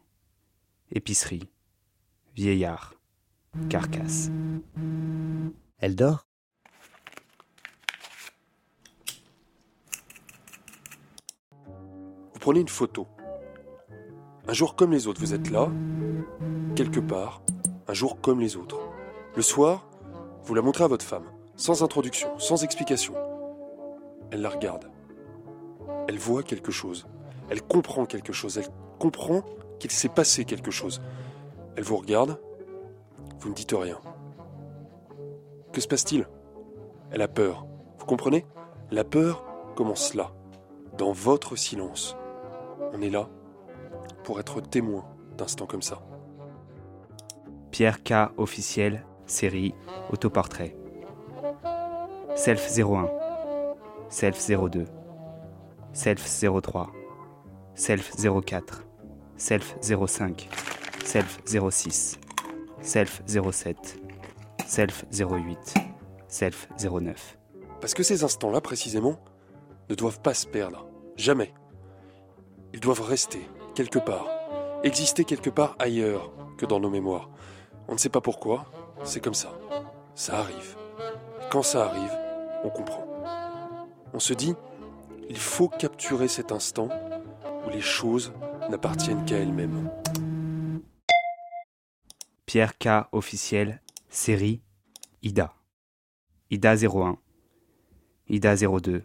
[0.92, 1.48] Épicerie.
[2.34, 2.94] Vieillard.
[3.70, 4.30] Carcasse.
[5.78, 6.26] Elle dort?
[12.44, 13.06] Prenez une photo.
[14.46, 15.70] Un jour comme les autres, vous êtes là,
[16.76, 17.40] quelque part,
[17.88, 18.80] un jour comme les autres.
[19.34, 19.88] Le soir,
[20.42, 21.24] vous la montrez à votre femme,
[21.56, 23.14] sans introduction, sans explication.
[24.30, 24.90] Elle la regarde.
[26.06, 27.06] Elle voit quelque chose.
[27.48, 28.58] Elle comprend quelque chose.
[28.58, 29.42] Elle comprend
[29.78, 31.00] qu'il s'est passé quelque chose.
[31.76, 32.38] Elle vous regarde.
[33.38, 34.02] Vous ne dites rien.
[35.72, 36.28] Que se passe-t-il?
[37.10, 37.64] Elle a peur.
[37.98, 38.44] Vous comprenez?
[38.90, 40.30] La peur commence là,
[40.98, 42.18] dans votre silence.
[42.96, 43.28] On est là
[44.22, 45.04] pour être témoin
[45.36, 46.00] d'instants comme ça.
[47.72, 48.30] Pierre K.
[48.36, 49.74] officiel, série,
[50.12, 50.76] autoportrait.
[52.36, 53.10] Self 01.
[54.08, 54.84] Self 02.
[55.92, 56.92] Self 03.
[57.74, 58.84] Self 04.
[59.36, 60.48] Self 05.
[61.04, 62.20] Self 06.
[62.80, 64.00] Self 07.
[64.68, 65.74] Self 08.
[66.28, 67.38] Self 09.
[67.80, 69.18] Parce que ces instants-là, précisément,
[69.90, 70.86] ne doivent pas se perdre.
[71.16, 71.52] Jamais.
[72.74, 74.26] Ils doivent rester quelque part,
[74.82, 77.30] exister quelque part ailleurs que dans nos mémoires.
[77.86, 78.66] On ne sait pas pourquoi,
[79.04, 79.56] c'est comme ça.
[80.16, 80.74] Ça arrive.
[81.52, 82.10] Quand ça arrive,
[82.64, 83.06] on comprend.
[84.12, 84.56] On se dit,
[85.28, 86.88] il faut capturer cet instant
[87.64, 88.32] où les choses
[88.68, 89.88] n'appartiennent qu'à elles-mêmes.
[92.44, 93.06] Pierre K.
[93.12, 94.62] officiel, série,
[95.22, 95.54] Ida.
[96.50, 97.18] Ida 01.
[98.28, 99.04] Ida 02.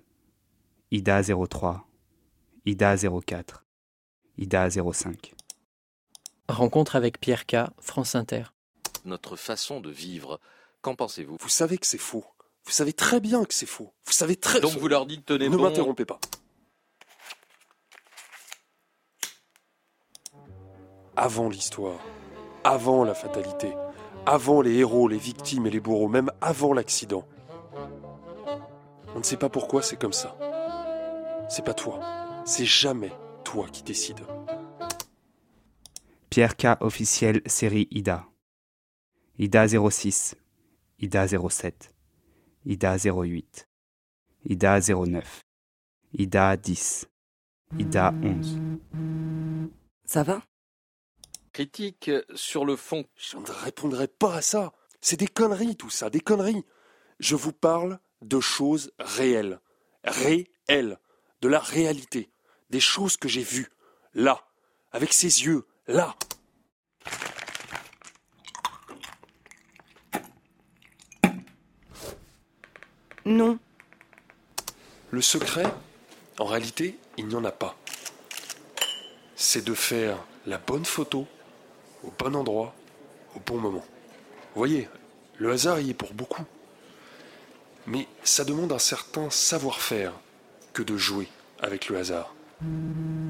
[0.90, 1.86] Ida 03.
[2.66, 3.66] Ida 04.
[4.38, 5.34] Ida 05.
[6.48, 8.44] Rencontre avec Pierre K, France Inter.
[9.06, 10.40] Notre façon de vivre,
[10.82, 11.38] qu'en pensez-vous?
[11.40, 12.26] Vous savez que c'est faux.
[12.66, 13.94] Vous savez très bien que c'est faux.
[14.06, 15.64] Vous savez très Donc vous leur dites tenez Ne bon.
[15.64, 16.20] m'interrompez pas.
[21.16, 22.00] Avant l'histoire,
[22.64, 23.74] avant la fatalité,
[24.26, 27.26] avant les héros, les victimes et les bourreaux, même avant l'accident.
[29.16, 30.38] On ne sait pas pourquoi c'est comme ça.
[31.50, 32.00] C'est pas toi.
[32.52, 33.12] C'est jamais
[33.46, 34.26] toi qui décides.
[36.32, 36.82] Pierre K.
[36.82, 38.26] officiel, série Ida.
[39.38, 40.36] Ida 06.
[40.98, 41.94] Ida 07.
[42.66, 43.68] Ida 08.
[44.46, 45.42] Ida 09.
[46.18, 47.08] Ida 10.
[47.78, 48.58] Ida 11.
[50.06, 50.42] Ça va?
[51.54, 53.06] Critique sur le fond.
[53.16, 54.74] Je ne répondrai pas à ça.
[55.02, 56.66] C'est des conneries tout ça, des conneries.
[57.20, 59.62] Je vous parle de choses réelles.
[60.04, 60.98] Réelles.
[61.42, 62.32] De la réalité.
[62.70, 63.70] Des choses que j'ai vues.
[64.14, 64.44] Là.
[64.92, 65.66] Avec ses yeux.
[65.88, 66.16] Là.
[73.26, 73.60] Non.
[75.12, 75.72] Le secret,
[76.40, 77.76] en réalité, il n'y en a pas.
[79.36, 81.28] C'est de faire la bonne photo
[82.04, 82.74] au bon endroit,
[83.36, 83.86] au bon moment.
[84.54, 84.90] Vous voyez,
[85.38, 86.44] le hasard y est pour beaucoup.
[87.88, 90.14] Mais ça demande un certain savoir-faire
[90.74, 91.28] que de jouer
[91.60, 92.34] avec le hasard.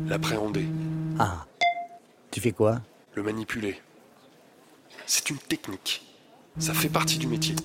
[0.08, 0.68] L'appréhender,
[1.20, 1.46] Ah.
[2.32, 2.82] Tu fais quoi?
[3.16, 3.80] Le manipuler.
[5.06, 6.02] C'est une technique.
[6.58, 7.56] Ça fait partie du métier.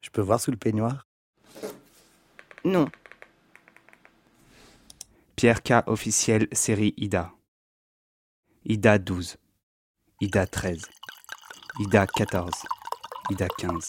[0.00, 1.06] Je peux voir sous le peignoir?
[2.64, 2.88] Non.
[5.36, 5.82] Pierre K.
[5.86, 7.32] officiel série Ida.
[8.64, 9.36] Ida 12.
[10.20, 10.82] Ida 13.
[11.80, 12.52] Ida 14.
[13.30, 13.88] Ida 15.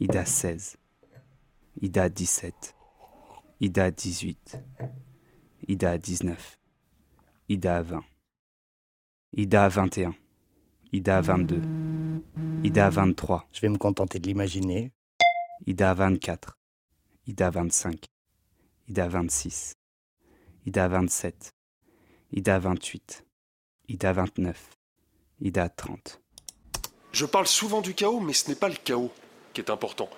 [0.00, 0.76] Ida 16.
[1.82, 2.74] Ida 17.
[3.60, 4.56] Ida 18.
[5.66, 6.58] Ida 19.
[7.48, 8.04] Ida 20.
[9.32, 10.14] Ida 21.
[10.92, 11.62] Ida 22.
[12.64, 13.46] Ida 23.
[13.52, 14.90] Je vais me contenter de l'imaginer.
[15.66, 16.58] Ida 24.
[17.26, 18.04] Ida 25.
[18.88, 19.72] Ida 26.
[20.66, 21.52] Ida 27.
[22.32, 23.24] Ida 28.
[23.88, 24.70] Ida 29.
[25.40, 26.20] Ida 30.
[27.12, 29.10] Je parle souvent du chaos, mais ce n'est pas le chaos
[29.54, 30.10] qui est important.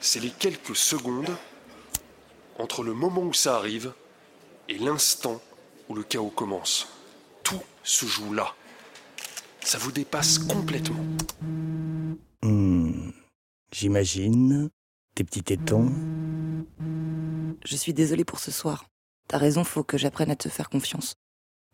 [0.00, 1.36] C'est les quelques secondes
[2.58, 3.92] entre le moment où ça arrive
[4.68, 5.40] et l'instant
[5.88, 6.88] où le chaos commence.
[7.42, 8.54] Tout se joue là.
[9.60, 11.04] Ça vous dépasse complètement.
[12.42, 13.10] Hmm,
[13.72, 14.68] J'imagine.
[15.14, 15.90] Tes petits tétons.
[17.64, 18.84] Je suis désolée pour ce soir.
[19.26, 21.14] T'as raison, faut que j'apprenne à te faire confiance.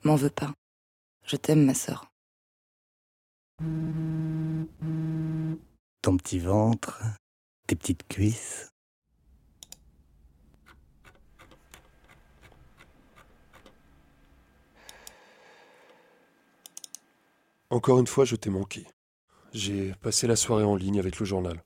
[0.03, 0.53] M'en veux pas.
[1.25, 2.11] Je t'aime, ma sœur.
[6.03, 7.03] Ton petit ventre.
[7.67, 8.71] Tes petites cuisses.
[17.75, 18.87] Encore une fois, je t'ai manqué.
[19.53, 21.65] J'ai passé la soirée en ligne avec le journal.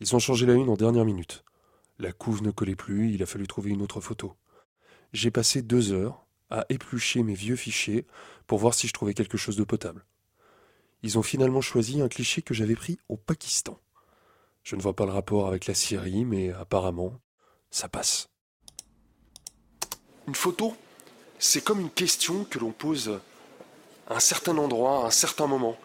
[0.00, 1.44] Ils ont changé la une en dernière minute.
[1.98, 4.32] La couve ne collait plus, il a fallu trouver une autre photo.
[5.12, 8.06] J'ai passé deux heures à éplucher mes vieux fichiers
[8.46, 10.06] pour voir si je trouvais quelque chose de potable.
[11.02, 13.78] Ils ont finalement choisi un cliché que j'avais pris au Pakistan.
[14.62, 17.20] Je ne vois pas le rapport avec la Syrie, mais apparemment,
[17.70, 18.30] ça passe.
[20.26, 20.74] Une photo,
[21.38, 23.20] c'est comme une question que l'on pose
[24.10, 25.76] à un certain endroit, à un certain moment.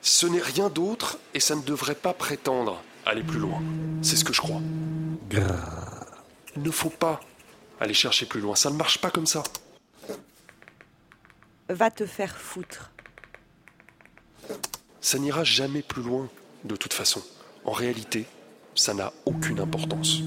[0.00, 3.60] Ce n'est rien d'autre et ça ne devrait pas prétendre aller plus loin.
[4.00, 4.60] C'est ce que je crois.
[6.56, 7.20] Il ne faut pas
[7.80, 8.54] aller chercher plus loin.
[8.54, 9.42] Ça ne marche pas comme ça.
[11.68, 12.90] Va te faire foutre.
[15.00, 16.28] Ça n'ira jamais plus loin,
[16.64, 17.22] de toute façon.
[17.64, 18.26] En réalité,
[18.74, 20.22] ça n'a aucune importance.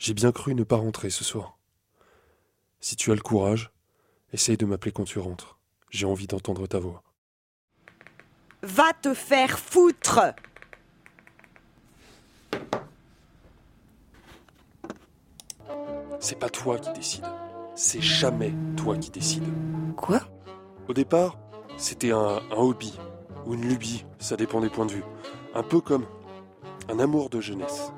[0.00, 1.58] J'ai bien cru ne pas rentrer ce soir.
[2.80, 3.70] Si tu as le courage,
[4.32, 5.58] essaye de m'appeler quand tu rentres.
[5.90, 7.02] J'ai envie d'entendre ta voix.
[8.62, 10.20] Va te faire foutre
[16.18, 17.26] C'est pas toi qui décides.
[17.74, 19.44] C'est jamais toi qui décides.
[19.98, 20.22] Quoi?
[20.88, 21.38] Au départ,
[21.76, 22.98] c'était un, un hobby
[23.44, 25.04] ou une lubie, ça dépend des points de vue.
[25.54, 26.06] Un peu comme
[26.88, 27.92] un amour de jeunesse.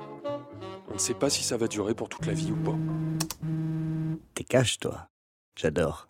[0.93, 2.77] On ne sait pas si ça va durer pour toute la vie ou pas.
[4.35, 5.09] T'es cash, toi.
[5.55, 6.07] J'adore.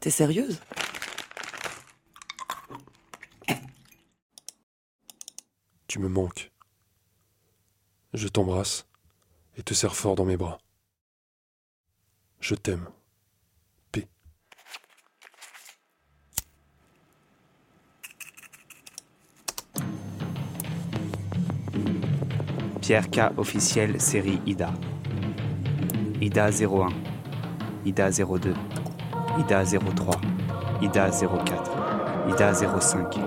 [0.00, 0.62] T'es sérieuse?
[5.88, 6.50] Tu me manques.
[8.14, 8.86] Je t'embrasse
[9.58, 10.56] et te serre fort dans mes bras.
[12.40, 12.88] Je t'aime.
[22.90, 23.32] Pierre K.
[23.36, 24.72] officiel série Ida.
[26.20, 26.88] Ida 01.
[27.84, 28.52] Ida 02.
[29.38, 29.78] Ida 03.
[30.82, 31.54] Ida 04.
[32.28, 33.20] Ida 05.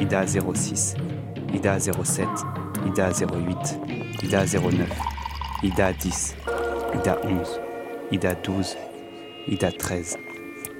[0.00, 0.96] Ida 06.
[1.54, 2.28] Ida 07.
[2.86, 3.78] Ida 08.
[4.22, 4.84] Ida 09.
[5.62, 6.36] Ida 10.
[6.94, 7.60] Ida 11.
[8.10, 8.76] Ida 12.
[9.48, 10.18] Ida 13.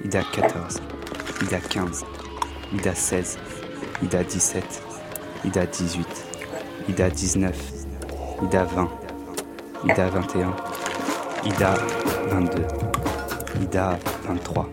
[0.05, 0.79] Ida 14.
[1.41, 2.05] Ida 15.
[2.71, 3.39] Ida 16.
[4.03, 4.63] Ida 17.
[5.43, 6.05] Ida 18.
[6.87, 7.76] Ida 19.
[8.41, 8.89] Ida 20.
[9.83, 10.53] Ida 21.
[11.43, 11.73] Ida
[12.31, 12.65] 22.
[13.61, 14.65] Ida 23.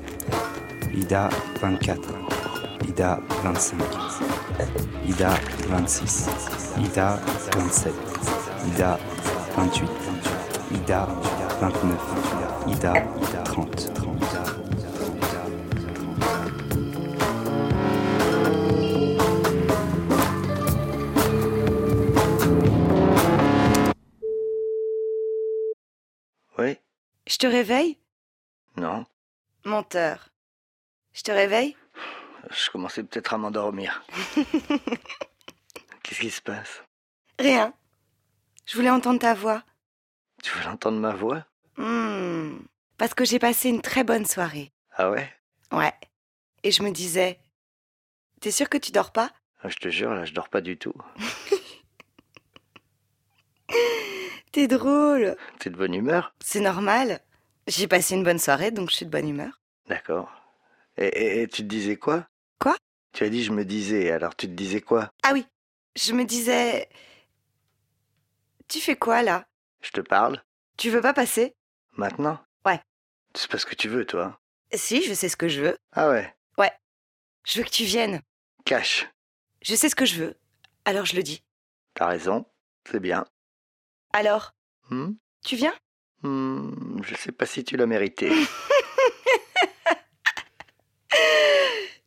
[0.95, 1.31] Ida
[1.62, 2.11] 24.
[2.89, 3.85] Ida 25.
[5.07, 5.31] Ida
[5.69, 6.29] 26.
[6.79, 7.19] Ida
[7.57, 7.95] 27.
[8.69, 8.99] Ida
[9.57, 9.89] 28.
[10.71, 11.07] Ida
[11.61, 11.99] 29.
[12.67, 12.93] Ida
[13.45, 14.14] 30.
[27.35, 27.99] Je te réveille?
[28.76, 29.05] Non
[29.64, 30.28] Menteur.
[31.12, 31.76] Je te réveille?
[32.49, 34.05] Je commençais peut-être à m'endormir.
[36.05, 36.85] Qu'est-ce qui se passe?
[37.41, 37.74] Rien.
[38.66, 39.64] Je voulais entendre ta voix.
[40.45, 41.45] Tu veux entendre ma voix?
[41.76, 42.59] Hmm.
[42.99, 44.72] Parce que j'ai passé une très bonne soirée.
[44.93, 45.28] Ah ouais?
[45.72, 45.95] Ouais.
[46.62, 47.41] Et je me disais,
[48.43, 49.32] t'es sûr que tu dors pas?
[49.61, 50.95] Ah, Je te jure, là, je dors pas du tout.
[54.55, 55.37] T'es drôle.
[55.59, 57.19] T'es de bonne humeur C'est normal.
[57.67, 59.61] J'ai passé une bonne soirée, donc je suis de bonne humeur.
[59.89, 60.31] D'accord.
[60.97, 62.29] Et, et- et tu te disais quoi?
[62.61, 62.77] Quoi?
[63.13, 65.11] Tu as dit je me disais, alors tu te disais quoi?
[65.25, 65.45] Ah oui,
[65.97, 66.89] je me disais.
[68.69, 69.45] Tu fais quoi là?
[69.83, 70.41] Je te parle
[70.77, 71.57] Tu veux pas passer?
[71.97, 72.39] Maintenant?
[72.65, 72.81] Ouais.
[73.35, 74.39] C'est pas ce que tu veux, toi.
[74.73, 75.77] Si, je sais ce que je veux.
[75.91, 76.33] Ah ouais?
[76.59, 76.71] Ouais.
[77.45, 78.21] Je veux que tu viennes.
[78.65, 79.09] Cache.
[79.63, 80.37] Je sais ce que je veux.
[80.85, 81.43] Alors je le dis.
[81.95, 82.47] T'as raison.
[82.89, 83.25] C'est bien.
[84.15, 84.53] Alors
[84.91, 85.15] Hmm?
[85.45, 85.75] Tu viens?
[86.23, 88.31] Hmm, je sais pas si tu l'as mérité.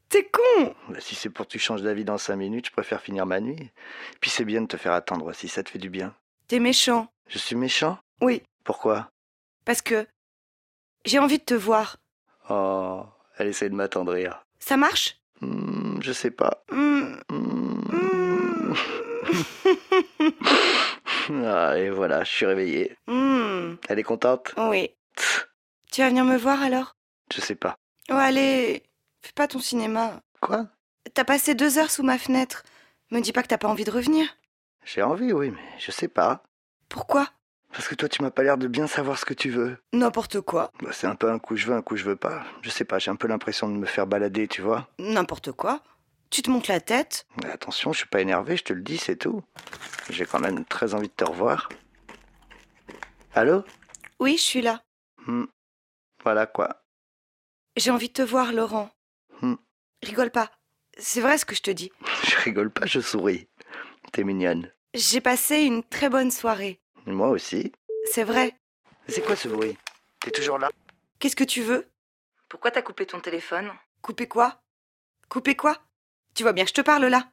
[0.09, 3.01] T'es con Bah, si c'est pour que tu changes d'avis dans cinq minutes, je préfère
[3.01, 3.71] finir ma nuit.
[4.21, 6.15] Puis c'est bien de te faire attendre si ça te fait du bien.
[6.47, 7.11] T'es méchant.
[7.27, 7.99] Je suis méchant?
[8.21, 9.09] Oui, Pourquoi?
[9.65, 10.07] Parce que.
[11.03, 11.97] J'ai envie de te voir.
[12.49, 13.03] Oh,
[13.37, 14.45] elle essaie de m'attendrir.
[14.59, 15.19] Ça marche?
[15.41, 16.63] Hmm, je sais pas.
[16.71, 17.17] Hmm.
[21.45, 22.95] Ah, et voilà, je suis réveillé.
[23.07, 23.75] Hmm.
[23.89, 24.53] Elle est contente?
[24.57, 24.91] Oui.
[25.91, 26.95] Tu vas venir me voir alors?
[27.33, 27.75] Je sais pas.
[28.09, 28.83] Oh, allez,
[29.21, 30.21] fais pas ton cinéma.
[30.41, 30.67] Quoi?
[31.13, 32.63] T'as passé deux heures sous ma fenêtre.
[33.11, 34.27] Me dis pas que t'as pas envie de revenir.
[34.85, 36.43] J'ai envie, oui, mais je sais pas.
[36.89, 37.27] Pourquoi?
[37.73, 39.77] Parce que toi, tu m'as pas l'air de bien savoir ce que tu veux.
[39.93, 40.71] N'importe quoi.
[40.81, 42.43] Bah, c'est un peu un coup je veux, un coup je veux pas.
[42.61, 44.87] Je sais pas, j'ai un peu l'impression de me faire balader, tu vois.
[44.99, 45.81] N'importe quoi.
[46.29, 47.25] Tu te montes la tête.
[47.43, 49.43] Mais attention, je suis pas énervé, je te le dis, c'est tout.
[50.09, 51.69] J'ai quand même très envie de te revoir.
[53.33, 53.63] Allô?
[54.19, 54.83] Oui, je suis là.
[55.25, 55.45] Hmm.
[56.23, 56.83] Voilà quoi.
[57.75, 58.89] J'ai envie de te voir, Laurent.
[59.41, 59.55] Hmm.
[60.03, 60.51] Rigole pas.
[60.97, 61.91] C'est vrai ce que je te dis.
[62.23, 63.47] Je rigole pas, je souris.
[64.11, 64.71] T'es mignonne.
[64.95, 66.81] J'ai passé une très bonne soirée.
[67.05, 67.71] Moi aussi.
[68.11, 68.57] C'est vrai.
[69.07, 69.77] C'est quoi ce bruit?
[70.21, 70.69] T'es toujours là?
[71.19, 71.87] Qu'est-ce que tu veux?
[72.49, 73.71] Pourquoi t'as coupé ton téléphone?
[74.01, 74.61] Couper quoi?
[75.29, 75.77] Couper quoi?
[76.37, 77.31] Tu vois bien que je te parle là.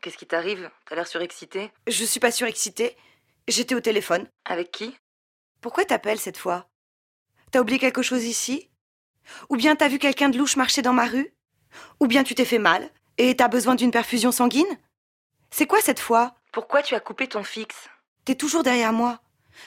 [0.00, 0.70] Qu'est-ce qui t'arrive?
[0.86, 1.70] T'as l'air surexcité.
[1.86, 2.96] Je suis pas surexcitée.
[3.46, 4.26] J'étais au téléphone.
[4.46, 4.96] Avec qui?
[5.60, 6.66] Pourquoi t'appelles cette fois?
[7.50, 8.70] T'as oublié quelque chose ici?
[9.50, 11.34] Ou bien t'as vu quelqu'un de louche marcher dans ma rue?
[12.00, 12.88] Ou bien tu t'es fait mal
[13.18, 14.78] et t'as besoin d'une perfusion sanguine?
[15.50, 16.34] C'est quoi cette fois?
[16.50, 17.90] Pourquoi tu as coupé ton fixe?
[18.24, 19.20] T'es toujours derrière moi.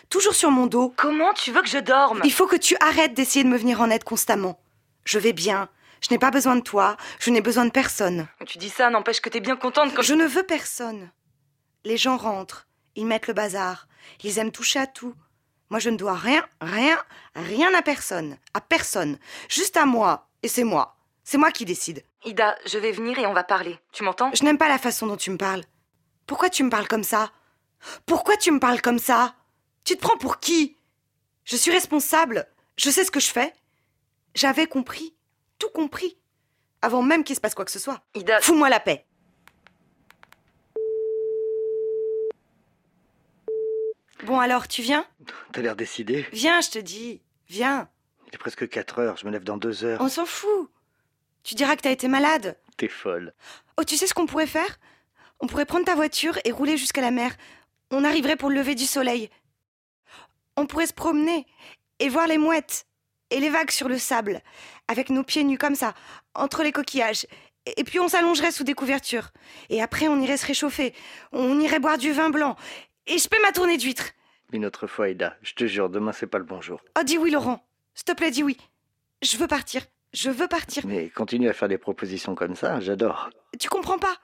[0.09, 0.91] Toujours sur mon dos.
[0.97, 2.21] Comment tu veux que je dorme?
[2.23, 4.59] Il faut que tu arrêtes d'essayer de me venir en aide constamment.
[5.05, 5.69] Je vais bien.
[6.01, 6.97] Je n'ai pas besoin de toi.
[7.19, 8.27] Je n'ai besoin de personne.
[8.45, 11.11] Tu dis ça, n'empêche que t'es bien contente quand Je ne veux personne.
[11.85, 12.67] Les gens rentrent.
[12.95, 13.87] Ils mettent le bazar.
[14.23, 15.15] Ils aiment toucher à tout.
[15.69, 16.97] Moi, je ne dois rien, rien,
[17.35, 18.37] rien à personne.
[18.53, 19.17] À personne.
[19.47, 20.27] Juste à moi.
[20.43, 20.97] Et c'est moi.
[21.23, 22.03] C'est moi qui décide.
[22.25, 23.79] Ida, je vais venir et on va parler.
[23.93, 24.31] Tu m'entends?
[24.33, 25.63] Je n'aime pas la façon dont tu me parles.
[26.27, 27.31] Pourquoi tu me parles comme ça?
[28.05, 29.35] Pourquoi tu me parles comme ça?
[29.85, 30.77] Tu te prends pour qui?
[31.45, 32.47] Je suis responsable.
[32.75, 33.53] Je sais ce que je fais.
[34.35, 35.15] J'avais compris.
[35.61, 36.17] Tout compris.
[36.81, 38.01] Avant même qu'il se passe quoi que ce soit.
[38.15, 38.41] Ida.
[38.41, 39.05] Fous-moi la paix.
[44.23, 45.05] Bon alors, tu viens?
[45.51, 47.21] T'as l'air décidé Viens, je te dis.
[47.47, 47.89] Viens.
[48.27, 50.01] Il est presque 4 heures, je me lève dans 2 heures.
[50.01, 50.71] On s'en fout.
[51.43, 52.57] Tu diras que t'as été malade.
[52.77, 53.35] T'es folle.
[53.77, 54.79] Oh, tu sais ce qu'on pourrait faire?
[55.41, 57.35] On pourrait prendre ta voiture et rouler jusqu'à la mer.
[57.91, 59.29] On arriverait pour le lever du soleil.
[60.57, 61.45] On pourrait se promener
[61.99, 62.87] et voir les mouettes
[63.31, 64.41] et les vagues sur le sable,
[64.87, 65.93] avec nos pieds nus comme ça,
[66.35, 67.25] entre les coquillages.
[67.77, 69.29] Et puis on s'allongerait sous des couvertures.
[69.69, 70.93] Et après on irait se réchauffer.
[71.31, 72.55] On irait boire du vin blanc.
[73.07, 74.11] Et je paie ma tournée d'huîtres.
[74.51, 75.37] Une autre fois, Ida.
[75.41, 76.81] Je te jure, demain, c'est pas le bon jour.
[76.99, 77.65] Oh, dis oui, Laurent.
[77.93, 78.57] S'il te plaît, dis oui.
[79.21, 79.83] Je veux partir.
[80.13, 80.85] Je veux partir.
[80.85, 83.29] Mais continue à faire des propositions comme ça, j'adore.
[83.59, 84.17] Tu comprends pas?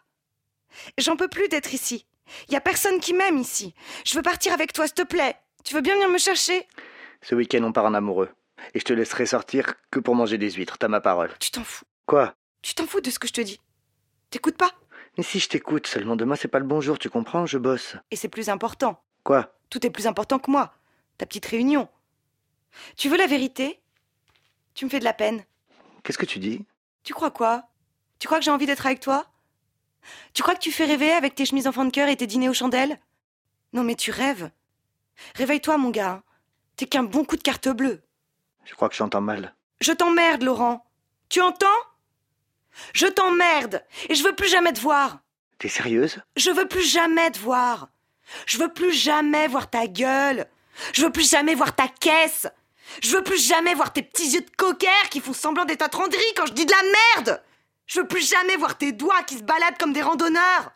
[0.97, 2.05] J'en peux plus d'être ici.
[2.49, 3.73] Y a personne qui m'aime ici.
[4.05, 5.35] Je veux partir avec toi, s'il te plaît.
[5.63, 6.67] Tu veux bien venir me chercher?
[7.21, 8.29] Ce week-end, on part en amoureux.
[8.73, 11.33] Et je te laisserai sortir que pour manger des huîtres, t'as ma parole.
[11.39, 11.85] Tu t'en fous.
[12.05, 12.35] Quoi?
[12.61, 13.59] Tu t'en fous de ce que je te dis.
[14.29, 14.71] T'écoutes pas?
[15.17, 17.45] Mais si je t'écoute, seulement demain, c'est pas le bon jour, tu comprends?
[17.45, 17.95] Je bosse.
[18.11, 19.01] Et c'est plus important.
[19.23, 19.57] Quoi?
[19.69, 20.73] Tout est plus important que moi.
[21.17, 21.87] Ta petite réunion.
[22.95, 23.81] Tu veux la vérité?
[24.73, 25.43] Tu me fais de la peine.
[26.03, 26.65] Qu'est-ce que tu dis?
[27.03, 27.69] Tu crois quoi?
[28.19, 29.25] Tu crois que j'ai envie d'être avec toi?
[30.33, 32.49] Tu crois que tu fais rêver avec tes chemises enfants de cœur et tes dîners
[32.49, 32.99] aux chandelles?
[33.73, 34.49] Non mais tu rêves.
[35.35, 36.23] Réveille-toi mon gars.
[36.75, 38.01] T'es qu'un bon coup de carte bleue.
[38.67, 39.55] Je crois que j'entends mal.
[39.79, 40.85] Je t'emmerde, Laurent.
[41.29, 41.67] Tu entends?
[42.93, 45.19] Je t'emmerde et je veux plus jamais te voir.
[45.57, 46.21] T'es sérieuse?
[46.35, 47.89] Je veux plus jamais te voir.
[48.45, 50.45] Je veux plus jamais voir ta gueule.
[50.93, 52.47] Je veux plus jamais voir ta caisse.
[53.01, 56.33] Je veux plus jamais voir tes petits yeux de coquère qui font semblant d'être attendris
[56.35, 56.83] quand je dis de la
[57.15, 57.43] merde.
[57.87, 60.71] Je veux plus jamais voir tes doigts qui se baladent comme des randonneurs.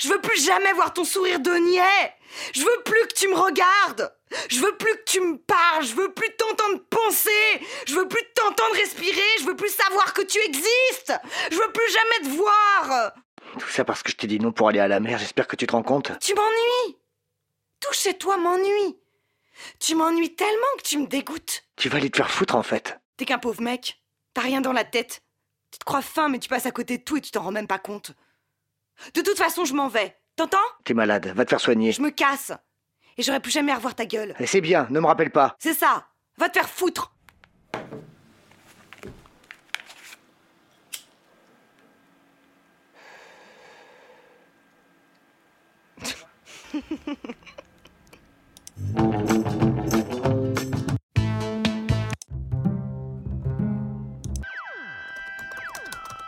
[0.00, 2.14] Je veux plus jamais voir ton sourire de niais.
[2.52, 4.12] Je veux plus que tu me regardes.
[4.48, 5.84] Je veux plus que tu me parles.
[5.84, 7.60] Je veux plus t'entendre penser.
[7.86, 9.20] Je veux plus t'entendre respirer.
[9.40, 11.12] Je veux plus savoir que tu existes.
[11.50, 13.12] Je veux plus jamais te voir.
[13.58, 15.56] Tout ça parce que je t'ai dit non pour aller à la mer, j'espère que
[15.56, 16.12] tu te rends compte.
[16.20, 16.98] Tu m'ennuies.
[17.80, 18.98] Tout chez toi m'ennuie.
[19.80, 21.64] Tu m'ennuies tellement que tu me dégoûtes.
[21.76, 22.98] Tu vas aller te faire foutre en fait.
[23.16, 24.00] T'es qu'un pauvre mec.
[24.34, 25.22] T'as rien dans la tête.
[25.70, 27.50] Tu te crois fin, mais tu passes à côté de tout et tu t'en rends
[27.50, 28.12] même pas compte.
[29.14, 30.16] De toute façon, je m'en vais.
[30.36, 30.58] T'entends?
[30.84, 31.92] T'es malade, va te faire soigner.
[31.92, 32.52] Je me casse.
[33.18, 34.34] Et j'aurais plus jamais à revoir ta gueule.
[34.38, 35.56] Et C'est bien, ne me rappelle pas.
[35.58, 36.06] C'est ça.
[36.38, 37.12] Va te faire foutre.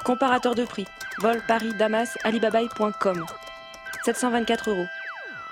[0.05, 0.87] Comparateur de prix.
[1.19, 3.27] Vol Paris-Damas, alibabaï.com.
[4.05, 4.87] 724 euros.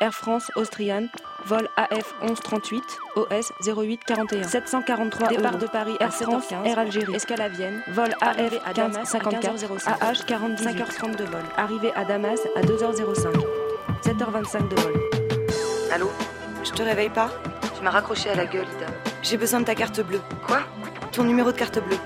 [0.00, 1.06] Air France, Austrian.
[1.46, 2.82] Vol AF 1138,
[3.16, 4.42] OS 0841.
[4.48, 5.58] 743 Départ euros.
[5.62, 7.14] de Paris, à Air France, 7h15, Air Algérie.
[7.14, 7.82] Escale à Vienne.
[7.88, 10.20] Vol AF à Damas, 1554, à 15h05.
[10.20, 11.40] AH 40 5h30 de vol.
[11.56, 13.32] Arrivée à Damas à 2h05.
[14.04, 14.92] 7h25 de vol.
[15.92, 16.10] Allô?
[16.64, 17.30] Je te réveille pas?
[17.76, 18.86] Tu m'as raccroché à la gueule, Ida.
[19.22, 20.20] J'ai besoin de ta carte bleue.
[20.46, 20.60] Quoi?
[21.12, 21.96] Ton numéro de carte bleue.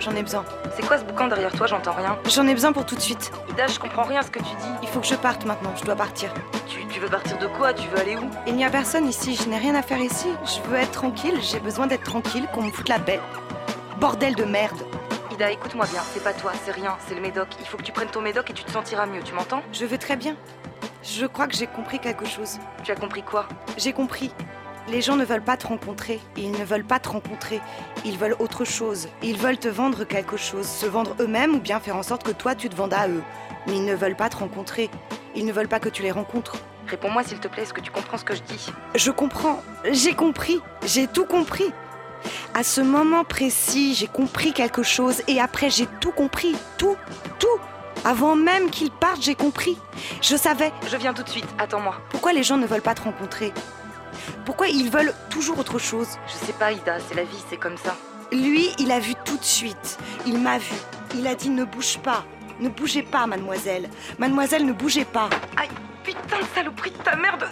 [0.00, 0.44] J'en ai besoin.
[0.74, 1.66] C'est quoi ce boucan derrière toi?
[1.66, 2.18] J'entends rien.
[2.28, 3.32] J'en ai besoin pour tout de suite.
[3.50, 4.68] Ida, je comprends rien à ce que tu dis.
[4.82, 5.72] Il faut que je parte maintenant.
[5.76, 6.32] Je dois partir.
[6.68, 7.72] Tu, tu veux partir de quoi?
[7.72, 8.30] Tu veux aller où?
[8.46, 9.34] Il n'y a personne ici.
[9.34, 10.28] Je n'ai rien à faire ici.
[10.44, 11.38] Je veux être tranquille.
[11.40, 13.20] J'ai besoin d'être tranquille, qu'on me foute la paix.
[13.98, 14.80] Bordel de merde.
[15.32, 16.02] Ida, écoute-moi bien.
[16.12, 16.96] C'est pas toi, c'est rien.
[17.08, 17.48] C'est le médoc.
[17.60, 19.22] Il faut que tu prennes ton médoc et tu te sentiras mieux.
[19.22, 19.62] Tu m'entends?
[19.72, 20.36] Je vais très bien.
[21.02, 22.58] Je crois que j'ai compris quelque chose.
[22.84, 23.46] Tu as compris quoi?
[23.76, 24.32] J'ai compris.
[24.88, 26.20] Les gens ne veulent pas te rencontrer.
[26.36, 27.60] Ils ne veulent pas te rencontrer.
[28.04, 29.08] Ils veulent autre chose.
[29.22, 30.66] Ils veulent te vendre quelque chose.
[30.66, 33.22] Se vendre eux-mêmes ou bien faire en sorte que toi tu te vendes à eux.
[33.66, 34.88] Mais ils ne veulent pas te rencontrer.
[35.34, 36.56] Ils ne veulent pas que tu les rencontres.
[36.86, 37.64] Réponds-moi s'il te plaît.
[37.64, 38.66] Est-ce que tu comprends ce que je dis?
[38.94, 39.60] Je comprends.
[39.90, 40.60] J'ai compris.
[40.86, 41.72] J'ai tout compris.
[42.54, 46.54] À ce moment précis, j'ai compris quelque chose et après j'ai tout compris.
[46.78, 46.96] Tout.
[47.40, 47.48] Tout.
[48.04, 49.76] Avant même qu'ils partent, j'ai compris.
[50.22, 50.72] Je savais.
[50.88, 51.48] Je viens tout de suite.
[51.58, 51.96] Attends-moi.
[52.10, 53.52] Pourquoi les gens ne veulent pas te rencontrer?
[54.44, 56.08] Pourquoi ils veulent toujours autre chose?
[56.26, 56.98] Je sais pas, Ida.
[57.08, 57.42] C'est la vie.
[57.48, 57.96] C'est comme ça.
[58.32, 59.98] Lui, il a vu tout de suite.
[60.26, 60.74] Il m'a vu.
[61.14, 62.24] Il a dit ne bouge pas.
[62.58, 63.88] Ne bougez pas, mademoiselle.
[64.18, 65.28] Mademoiselle, ne bougez pas.
[65.56, 65.68] Aïe,
[66.02, 67.44] putain de saloperie de ta merde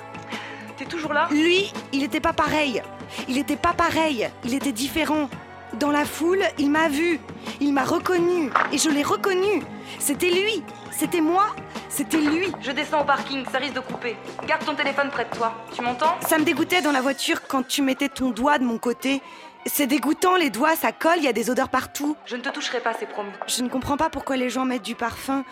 [0.76, 1.28] T'es toujours là?
[1.30, 2.82] Lui, il était pas pareil.
[3.28, 4.28] Il était pas pareil.
[4.44, 5.28] Il était différent.
[5.74, 7.20] Dans la foule, il m'a vu.
[7.60, 8.50] Il m'a reconnu.
[8.72, 9.62] Et je l'ai reconnu.
[9.98, 10.62] C'était lui.
[10.96, 11.46] C'était moi.
[11.88, 12.52] C'était lui.
[12.60, 13.44] Je descends au parking.
[13.50, 14.16] Ça risque de couper.
[14.46, 15.52] Garde ton téléphone près de toi.
[15.74, 16.14] Tu m'entends?
[16.20, 19.20] Ça me dégoûtait dans la voiture quand tu mettais ton doigt de mon côté.
[19.66, 22.16] C'est dégoûtant, les doigts, ça colle, il y a des odeurs partout.
[22.26, 23.30] Je ne te toucherai pas, c'est promis.
[23.46, 25.42] Je ne comprends pas pourquoi les gens mettent du parfum.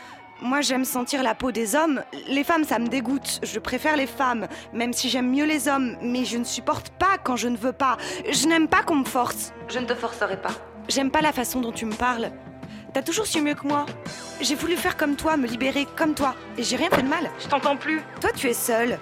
[0.42, 2.02] Moi, j'aime sentir la peau des hommes.
[2.28, 3.40] Les femmes, ça me dégoûte.
[3.42, 5.96] Je préfère les femmes, même si j'aime mieux les hommes.
[6.02, 7.96] Mais je ne supporte pas quand je ne veux pas.
[8.30, 9.52] Je n'aime pas qu'on me force.
[9.68, 10.52] Je ne te forcerai pas.
[10.88, 12.30] J'aime pas la façon dont tu me parles.
[12.92, 13.86] T'as toujours su mieux que moi.
[14.40, 16.34] J'ai voulu faire comme toi, me libérer comme toi.
[16.58, 17.30] Et j'ai rien fait de mal.
[17.40, 18.02] Je t'entends plus.
[18.20, 18.98] Toi, tu es seule.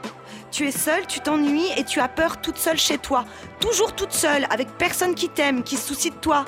[0.53, 3.25] Tu es seule, tu t'ennuies et tu as peur toute seule chez toi.
[3.61, 6.45] Toujours toute seule, avec personne qui t'aime, qui se soucie de toi.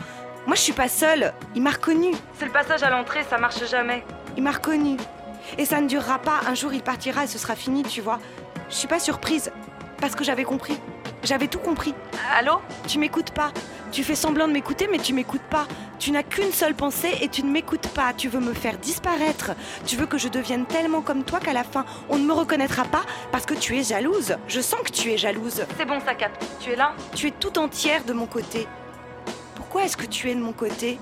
[0.47, 1.32] Moi, je suis pas seule.
[1.55, 2.14] Il m'a reconnue.
[2.38, 4.05] C'est le passage à l'entrée, ça marche jamais.
[4.36, 4.97] Il m'a reconnue.
[5.59, 6.40] Et ça ne durera pas.
[6.47, 8.20] Un jour, il partira et ce sera fini, tu vois.
[8.70, 9.53] Je suis pas surprise.
[10.01, 10.78] Parce que j'avais compris.
[11.22, 11.95] J'avais tout compris.
[12.36, 12.61] Allô?
[12.88, 13.53] Tu m'écoutes pas.
[13.93, 15.66] Tu fais semblant de m'écouter, mais tu m'écoutes pas.
[15.99, 18.14] Tu n'as qu'une seule pensée et tu ne m'écoutes pas.
[18.14, 19.51] Tu veux me faire disparaître.
[19.84, 22.84] Tu veux que je devienne tellement comme toi qu'à la fin, on ne me reconnaîtra
[22.84, 24.34] pas parce que tu es jalouse.
[24.49, 25.66] Je sens que tu es jalouse.
[25.76, 26.43] C'est bon, ça capte.
[26.59, 26.95] Tu es là?
[27.14, 28.66] Tu es tout entière de mon côté.
[29.57, 30.99] Pourquoi est-ce que tu es de mon côté?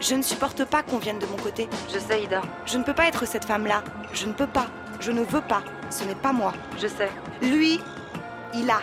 [0.00, 1.68] Je ne supporte pas qu'on vienne de mon côté.
[1.94, 2.42] Je sais, Ida.
[2.66, 3.84] Je ne peux pas être cette femme-là.
[4.12, 4.66] Je ne peux pas.
[4.98, 5.62] Je ne veux pas.
[5.90, 6.54] Ce n'est pas moi.
[6.76, 7.10] Je sais.
[7.40, 7.78] Lui,
[8.52, 8.80] il a.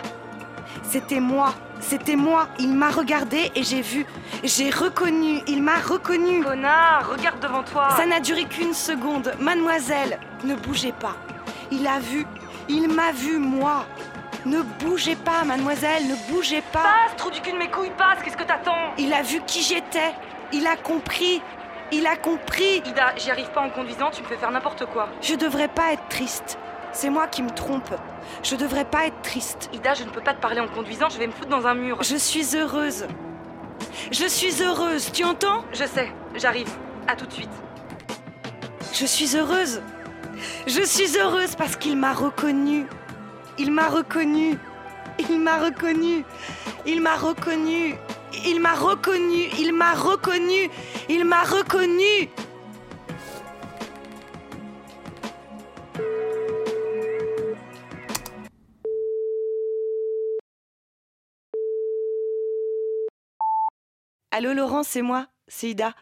[0.82, 1.54] C'était moi.
[1.80, 2.48] C'était moi.
[2.58, 4.06] Il m'a regardé et j'ai vu.
[4.42, 5.40] J'ai reconnu.
[5.46, 6.42] Il m'a reconnu.
[6.42, 7.90] Connard, regarde devant toi.
[7.96, 9.32] Ça n'a duré qu'une seconde.
[9.38, 11.14] Mademoiselle, ne bougez pas.
[11.70, 12.26] Il a vu.
[12.68, 13.86] Il m'a vu, moi.
[14.46, 16.82] Ne bougez pas, mademoiselle, ne bougez pas.
[16.82, 18.94] Passe, trou du cul de mes couilles, passe, qu'est-ce que t'attends?
[18.96, 20.14] Il a vu qui j'étais.
[20.52, 21.42] Il a compris.
[21.90, 22.82] Il a compris.
[22.86, 25.08] Ida, j'y arrive pas en conduisant, tu me fais faire n'importe quoi.
[25.22, 26.58] Je devrais pas être triste.
[26.92, 27.94] C'est moi qui me trompe.
[28.42, 29.70] Je devrais pas être triste.
[29.72, 31.74] Ida, je ne peux pas te parler en conduisant, je vais me foutre dans un
[31.74, 32.02] mur.
[32.02, 33.06] Je suis heureuse.
[34.10, 35.64] Je suis heureuse, tu entends?
[35.72, 36.68] Je sais, j'arrive.
[37.06, 37.50] À tout de suite.
[38.92, 39.80] Je suis heureuse.
[40.66, 42.86] Je suis heureuse parce qu'il m'a reconnue.
[43.58, 44.58] Il m'a reconnue.
[45.18, 46.24] Il m'a reconnue.
[46.86, 47.96] Il m'a reconnue.
[48.46, 49.48] Il m'a reconnue.
[49.58, 50.70] Il m'a reconnue.
[51.08, 52.28] Il m'a reconnue.
[64.30, 65.94] Allô Laurent, c'est moi, c'est Ida.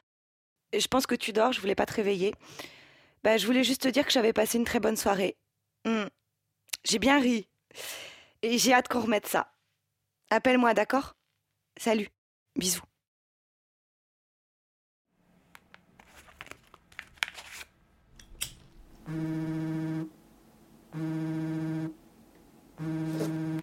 [0.73, 2.35] Je pense que tu dors, je voulais pas te réveiller.
[3.23, 5.37] Bah, je voulais juste te dire que j'avais passé une très bonne soirée.
[5.85, 6.07] Hmm.
[6.85, 7.49] J'ai bien ri.
[8.43, 9.53] Et j'ai hâte qu'on remette ça.
[10.31, 11.17] Appelle-moi, d'accord?
[11.79, 12.09] Salut.
[12.57, 12.83] Bisous.
[19.09, 20.05] Mmh.
[20.95, 21.89] Mmh.
[22.81, 23.56] Mmh.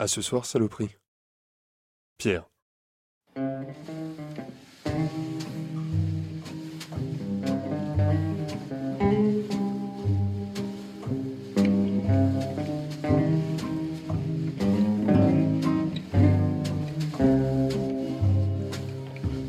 [0.00, 0.94] À ce soir, saloperie.
[2.18, 2.48] Pierre.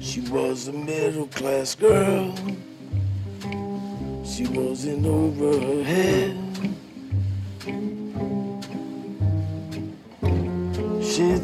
[0.02, 2.34] She was a middle class girl.
[4.26, 6.36] She wasn't over her head.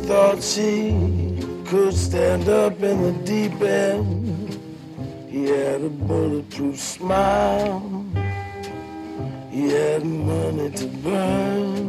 [0.07, 0.93] Thought she
[1.65, 4.59] could stand up in the deep end.
[5.27, 8.05] He had a bulletproof smile.
[9.49, 11.85] He had money to burn.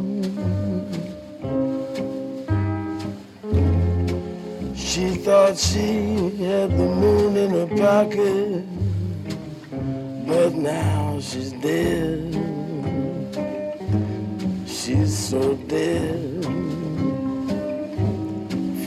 [4.75, 8.65] She thought she had the moon in her pocket,
[10.27, 12.33] but now she's dead.
[14.65, 16.36] She's so dead,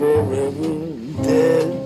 [0.01, 1.80] forever dead,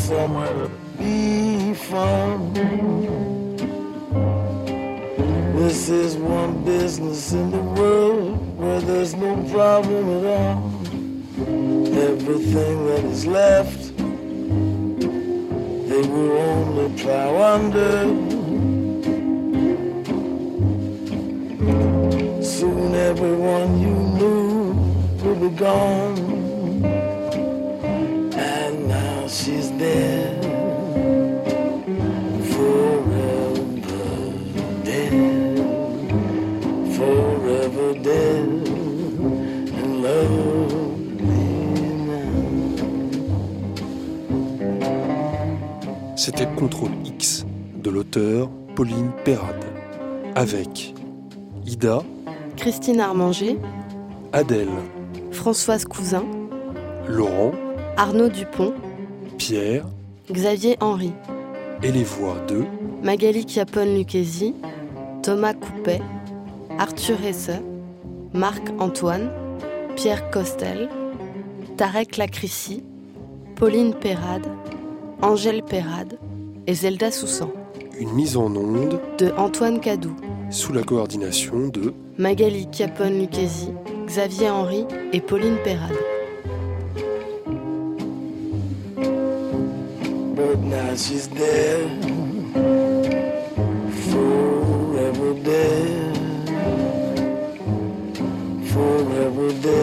[0.00, 2.54] somewhere to be from.
[5.60, 10.58] This is one business in the world where there's no problem at all.
[12.10, 13.96] Everything that is left,
[15.90, 17.92] they will only plow under.
[22.42, 24.72] Soon everyone you knew
[25.22, 26.29] will be gone.
[29.80, 30.44] She's dead.
[32.52, 33.54] Forever
[34.84, 35.12] dead.
[36.96, 38.48] Forever dead.
[39.78, 40.04] And
[46.16, 47.46] C'était Contrôle X
[47.82, 49.64] de l'auteur Pauline Perrade.
[50.36, 50.94] Avec
[51.66, 52.02] Ida,
[52.56, 53.58] Christine Armanger,
[54.32, 54.68] Adèle,
[55.32, 56.24] Françoise Cousin,
[57.08, 57.50] Laurent,
[57.96, 58.72] Arnaud Dupont,
[59.50, 59.84] Pierre
[60.30, 61.10] Xavier Henry,
[61.82, 62.62] et les voix de
[63.02, 64.54] Magali Chiapone-Lucchesi,
[65.24, 66.00] Thomas Coupet,
[66.78, 67.60] Arthur Hesse,
[68.32, 69.28] Marc Antoine,
[69.96, 70.88] Pierre Costel,
[71.76, 72.84] Tarek Lacrissi,
[73.56, 74.46] Pauline Perrade,
[75.20, 76.16] Angèle Perrade
[76.68, 77.50] et Zelda Soussan.
[77.98, 80.14] une mise en onde De Antoine Cadou,
[80.50, 83.70] sous la coordination de Magali Chiapone-Lucchesi,
[84.06, 85.98] Xavier Henry et Pauline Perrade.
[90.40, 92.02] But now she's dead.
[94.10, 96.16] Forever dead.
[98.72, 99.79] Forever dead.